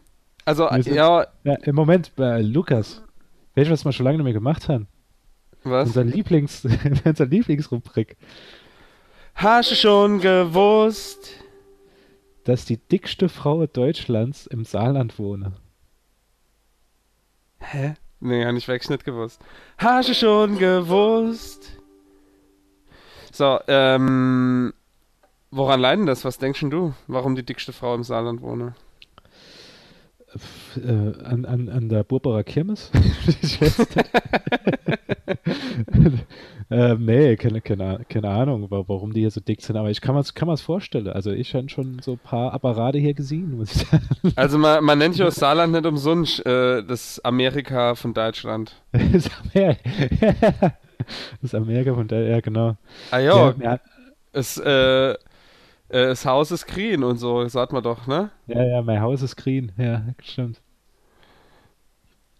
also, 0.45 0.69
wir 0.71 0.84
sind, 0.84 0.95
ja. 0.95 1.25
ja. 1.43 1.55
Im 1.63 1.75
Moment, 1.75 2.13
bei 2.15 2.41
Lukas, 2.41 3.03
weißt 3.55 3.67
du, 3.67 3.73
was 3.73 3.84
wir 3.84 3.91
schon 3.91 4.05
lange 4.05 4.17
nicht 4.17 4.23
mehr 4.23 4.34
gemacht 4.34 4.69
haben? 4.69 4.88
Was? 5.63 5.89
Unser 5.89 6.04
Lieblings, 6.04 6.65
unser 7.06 7.26
Lieblingsrubrik. 7.26 8.17
Hast 9.36 9.72
du 9.72 9.76
schon 9.76 10.19
gewusst, 10.19 11.32
dass 12.43 12.65
die 12.65 12.78
dickste 12.78 13.30
Frau 13.30 13.65
Deutschlands 13.67 14.48
im 14.48 14.65
Saarland 14.65 15.19
wohne? 15.19 15.54
Hä? 17.60 17.95
Nee, 18.22 18.45
hab 18.45 18.56
ich 18.56 18.67
wirklich 18.67 18.89
nicht 18.89 19.06
gewusst. 19.06 19.41
Hast 19.78 20.10
du 20.10 20.13
schon 20.13 20.58
gewusst? 20.58 21.80
So, 23.32 23.60
ähm, 23.67 24.74
woran 25.52 25.80
leiden 25.80 26.06
das? 26.06 26.26
Was 26.26 26.38
denkst 26.38 26.62
du, 26.69 26.93
warum 27.08 27.36
die 27.36 27.45
dickste 27.45 27.72
Frau 27.72 27.95
im 27.95 28.04
Saarland 28.04 28.41
wohne? 28.41 28.76
Äh, 30.78 31.24
an, 31.24 31.46
an, 31.46 31.70
an 31.70 31.89
der 31.89 32.04
Burberer 32.04 32.44
Kirmes? 32.44 32.92
äh, 36.70 36.94
nee, 36.96 37.36
keine, 37.36 37.62
keine, 37.62 38.06
keine 38.08 38.30
Ahnung, 38.30 38.68
warum 38.70 39.12
die 39.12 39.22
hier 39.22 39.32
so 39.32 39.42
dick 39.42 39.62
sind, 39.62 39.76
aber 39.76 39.89
ich 39.89 40.02
kann 40.02 40.13
mir 40.13 40.24
kann 40.36 40.56
vorstellen. 40.58 41.08
Also 41.08 41.32
ich 41.32 41.56
habe 41.56 41.68
schon 41.70 41.98
so 42.00 42.12
ein 42.13 42.20
paar 42.20 42.54
Apparate 42.54 43.00
hier 43.00 43.15
gesehen, 43.15 43.58
muss 43.58 43.76
ich 43.76 43.88
sagen. 43.88 44.08
Also 44.36 44.60
man, 44.60 44.84
man 44.84 45.00
nennt 45.00 45.18
ja 45.18 45.26
das 45.26 45.36
Saarland 45.36 45.74
nicht 45.74 45.86
umsonst 45.86 46.46
äh, 46.46 46.84
das 46.84 47.20
Amerika 47.26 47.96
von 47.96 48.13
Deutschland. 48.13 48.74
das, 48.92 49.32
Amerika, 49.54 50.78
das 51.42 51.56
Amerika 51.56 51.96
von 51.96 52.08
Deutschland, 52.08 52.32
ja 52.32 52.39
genau. 52.42 52.78
Ah 53.10 53.20
jo, 53.20 53.56
ja, 53.60 53.62
ja. 53.62 53.80
es, 54.32 54.60
äh, 54.60 55.15
äh, 55.89 56.08
das 56.08 56.25
Haus 56.25 56.52
ist 56.52 56.67
green 56.67 57.04
und 57.04 57.17
so, 57.17 57.47
sagt 57.47 57.73
man 57.73 57.84
doch, 57.84 58.08
ne? 58.08 58.32
Ja, 58.47 58.63
ja, 58.63 58.82
mein 58.82 59.02
Haus 59.02 59.21
ist 59.21 59.36
green, 59.36 59.71
ja, 59.78 60.04
stimmt. 60.23 60.62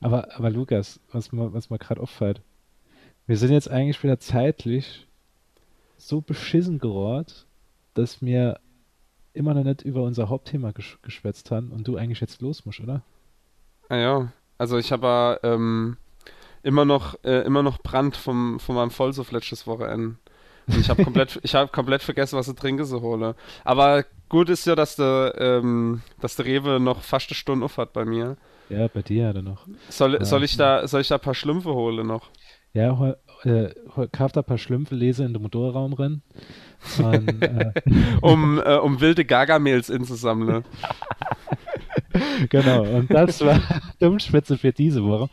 Aber, 0.02 0.36
aber 0.36 0.50
Lukas, 0.50 1.00
was 1.12 1.32
mir, 1.32 1.54
was 1.54 1.70
mir 1.70 1.78
gerade 1.78 2.02
auffällt, 2.02 2.42
wir 3.28 3.38
sind 3.38 3.52
jetzt 3.52 3.70
eigentlich 3.70 4.02
wieder 4.02 4.20
zeitlich 4.20 5.08
so 5.98 6.22
beschissen 6.22 6.80
gerort, 6.80 7.46
dass 7.94 8.22
wir 8.22 8.60
immer 9.34 9.54
noch 9.54 9.64
nicht 9.64 9.82
über 9.82 10.04
unser 10.04 10.30
Hauptthema 10.30 10.72
ges 10.72 10.98
geschwätzt 11.02 11.52
haben 11.52 11.72
und 11.72 11.88
du 11.88 11.98
eigentlich 11.98 12.22
jetzt 12.22 12.42
los 12.42 12.66
musst, 12.66 12.80
oder? 12.80 13.04
Ah 13.90 13.98
ja, 13.98 14.32
also 14.58 14.78
ich 14.78 14.92
habe 14.92 15.40
ähm, 15.44 15.98
immer 16.64 16.86
noch 16.86 17.22
äh, 17.24 17.42
immer 17.42 17.64
noch 17.64 17.80
Brand 17.80 18.16
vom, 18.16 18.60
von 18.60 18.76
meinem 18.76 18.92
Vollsuff 18.92 19.32
letztes 19.32 19.68
Wochenende. 19.68 20.16
Ich 20.78 20.90
habe 20.90 21.04
komplett, 21.04 21.40
ich 21.44 21.56
habe 21.56 21.72
komplett 21.72 22.04
vergessen, 22.04 22.38
was 22.38 22.48
ich 22.48 22.56
trinke 22.56 22.86
so 22.86 23.02
hole. 23.02 23.36
Aber 23.64 24.04
gut 24.28 24.50
ist 24.50 24.66
ja, 24.66 24.76
dass 24.76 24.96
der, 24.96 25.36
ähm, 25.38 26.02
dass 26.22 26.36
der 26.36 26.46
Rewe 26.46 26.80
noch 26.80 27.02
fast 27.02 27.30
eine 27.30 27.36
Stunde 27.36 27.66
auf 27.66 27.78
hat 27.78 27.94
bei 27.94 28.06
mir. 28.06 28.38
Ja, 28.70 28.88
bei 28.88 29.02
dir 29.02 29.24
ja 29.24 29.34
dann 29.34 29.46
noch. 29.46 29.66
Soll, 29.90 30.14
ja. 30.14 30.26
soll 30.26 30.44
ich 30.44 30.56
da, 30.58 30.88
soll 30.88 31.02
ich 31.02 31.08
da 31.08 31.16
ein 31.16 31.22
paar 31.22 31.34
Schlümpfe 31.34 31.74
holen 31.74 32.06
noch? 32.06 32.30
Ja, 32.74 33.16
äh, 33.44 33.70
kauf 34.12 34.32
da 34.32 34.42
ein 34.42 34.46
paar 34.46 34.60
Schlümpfe, 34.60 34.94
lese 34.94 35.26
in 35.26 35.34
den 35.34 35.42
Motorraum 35.42 35.94
rennen. 35.94 36.22
Und, 37.00 37.42
äh, 37.42 37.72
um, 38.22 38.60
äh, 38.60 38.76
um 38.76 39.02
wilde 39.02 39.26
Gargamels 39.26 39.90
inzusammeln. 39.90 40.64
genau, 42.50 42.84
und 42.84 43.12
das 43.12 43.42
war 43.42 43.60
Dummspitze 44.00 44.58
für 44.58 44.72
diese 44.72 45.04
Woche. 45.04 45.30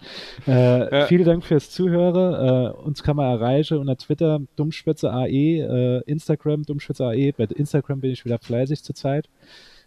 Äh, 0.46 1.00
ja. 1.00 1.06
Vielen 1.06 1.24
Dank 1.24 1.44
fürs 1.44 1.70
Zuhören. 1.70 2.34
Äh, 2.34 2.70
uns 2.78 3.02
kann 3.02 3.16
man 3.16 3.26
erreichen 3.26 3.78
unter 3.78 3.96
Twitter 3.96 4.40
Dummspitze 4.56 5.12
AE, 5.12 5.28
äh, 5.28 6.02
Instagram 6.06 6.62
Dummspitze 6.64 7.04
AE. 7.06 7.32
Bei 7.32 7.44
Instagram 7.44 8.00
bin 8.00 8.10
ich 8.12 8.24
wieder 8.24 8.38
fleißig 8.38 8.82
zurzeit. 8.82 9.28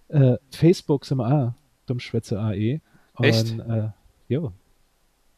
Äh, 0.09 0.37
Facebook 0.51 1.05
sind 1.05 1.17
wir 1.19 1.27
auch 1.27 1.53
Dummspitze 1.85 2.39
AE. 2.39 2.81
Und, 3.15 3.25
Echt? 3.25 3.59
Äh, 3.59 3.89
jo. 4.27 4.53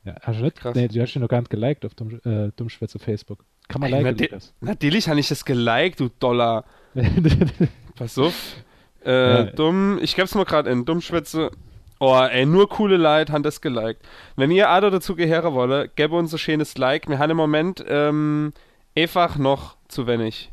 Ja, 0.03 0.15
hast 0.21 0.39
du 0.39 0.43
nicht? 0.43 0.57
Krass. 0.57 0.75
Nee, 0.75 0.87
du 0.87 1.01
hast 1.01 1.15
ihn 1.15 1.21
noch 1.21 1.29
gar 1.29 1.39
nicht 1.39 1.49
geliked 1.49 1.85
auf 1.85 1.93
Dumm, 1.93 2.19
äh, 2.25 2.51
Dummschwätze 2.55 2.99
Facebook. 2.99 3.45
Kann 3.67 3.81
man 3.81 3.91
liken. 3.91 4.39
Natürlich 4.59 5.07
habe 5.07 5.19
ich 5.19 5.29
das 5.29 5.45
geliked, 5.45 5.99
du 5.99 6.09
Dollar. 6.19 6.65
Pass 7.95 8.17
auf. 8.17 8.55
Äh, 9.05 9.11
ja. 9.11 9.43
Dumm, 9.43 9.99
ich 10.01 10.15
gab's 10.15 10.35
mal 10.35 10.45
gerade 10.45 10.69
in 10.69 10.85
Dummschwätze. 10.85 11.51
Oh, 11.99 12.15
ey, 12.15 12.45
nur 12.45 12.67
coole 12.67 12.97
Leute 12.97 13.31
haben 13.31 13.43
das 13.43 13.61
geliked. 13.61 14.01
Wenn 14.35 14.49
ihr 14.49 14.69
Ado 14.69 14.89
dazu 14.89 15.15
gehören 15.15 15.53
wollt, 15.53 15.95
gäbe 15.95 16.15
uns 16.15 16.33
ein 16.33 16.39
schönes 16.39 16.77
Like. 16.77 17.07
Wir 17.07 17.19
haben 17.19 17.31
im 17.31 17.37
Moment 17.37 17.83
ähm, 17.87 18.53
einfach 18.95 19.37
noch 19.37 19.75
zu 19.87 20.07
wenig. 20.07 20.51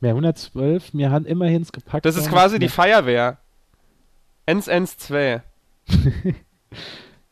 Mehr 0.00 0.12
112, 0.12 0.90
wir 0.92 1.10
haben 1.10 1.24
immerhin 1.26 1.66
gepackt. 1.70 2.04
Das 2.04 2.16
ist 2.16 2.30
quasi 2.30 2.58
die 2.58 2.68
Feuerwehr. 2.68 3.38
Ens 4.46 4.68
Ens 4.68 4.98
2. 4.98 5.42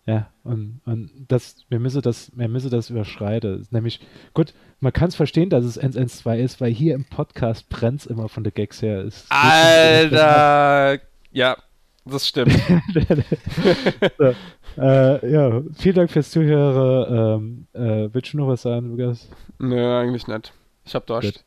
Ja, 0.05 0.31
und, 0.43 0.81
und 0.85 1.11
das, 1.29 1.65
wir 1.69 1.79
müssen 1.79 2.03
das, 2.03 2.33
wir 2.35 2.49
müssen 2.49 2.71
das 2.71 2.91
überschreiten. 2.91 3.67
Nämlich, 3.71 4.01
gut, 4.35 4.53
man 4.81 4.93
kann 4.93 5.09
es 5.09 5.15
verstehen, 5.15 5.49
dass 5.49 5.65
es 5.65 5.81
N1-2 5.81 6.39
ist, 6.39 6.61
weil 6.61 6.73
hier 6.73 6.95
im 6.95 7.05
Podcast 7.05 7.69
brennt 7.69 8.01
es 8.01 8.07
immer 8.07 8.29
von 8.29 8.43
der 8.43 8.53
Gags 8.53 8.83
her. 8.83 9.03
Es 9.03 9.27
Alter! 9.29 10.99
Ja, 11.31 11.57
das 12.05 12.27
stimmt. 12.27 12.53
so. 14.19 14.35
äh, 14.77 15.31
ja, 15.31 15.63
vielen 15.75 15.95
Dank 15.95 16.11
fürs 16.11 16.33
Zuhören. 16.33 17.67
Ähm, 17.75 17.81
äh, 17.81 18.09
willst 18.13 18.33
du 18.33 18.39
noch 18.39 18.49
was 18.49 18.63
sagen, 18.63 18.91
Lukas? 18.91 19.29
Nö, 19.59 20.01
eigentlich 20.01 20.27
nicht. 20.27 20.53
Ich 20.85 20.95
hab 20.97 21.07
Durst. 21.07 21.45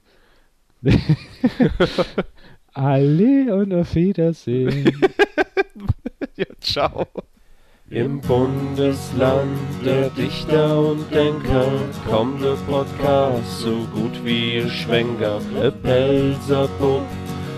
Alle 2.73 3.55
und 3.55 3.73
auf 3.73 3.95
Wiedersehen. 3.95 5.01
ja, 6.35 6.45
ciao. 6.61 7.07
Im 7.95 8.19
Bundesland 8.19 9.57
der 9.85 10.09
Dichter 10.09 10.79
und 10.79 11.09
Denker 11.15 11.71
kommt 12.09 12.43
der 12.43 12.57
Podcast 12.69 13.61
so 13.61 13.87
gut 13.93 14.19
wie 14.25 14.55
ihr 14.55 14.69
Schwenker. 14.69 15.39
E 15.63 15.71
Pelzerbub 15.71 17.03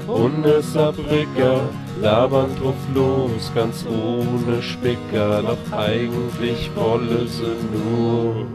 und 0.06 0.46
e 0.46 0.62
Saarbrücker 0.62 1.62
labern 2.00 2.52
drauf 2.62 2.76
los, 2.94 3.52
ganz 3.56 3.84
ohne 3.88 4.62
Spicker. 4.62 5.42
Doch 5.42 5.76
eigentlich 5.76 6.70
wolle 6.76 7.26
sie 7.28 7.58
nur 7.74 8.46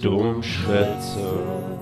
dumm 0.00 0.42
schwätzen. 0.42 1.79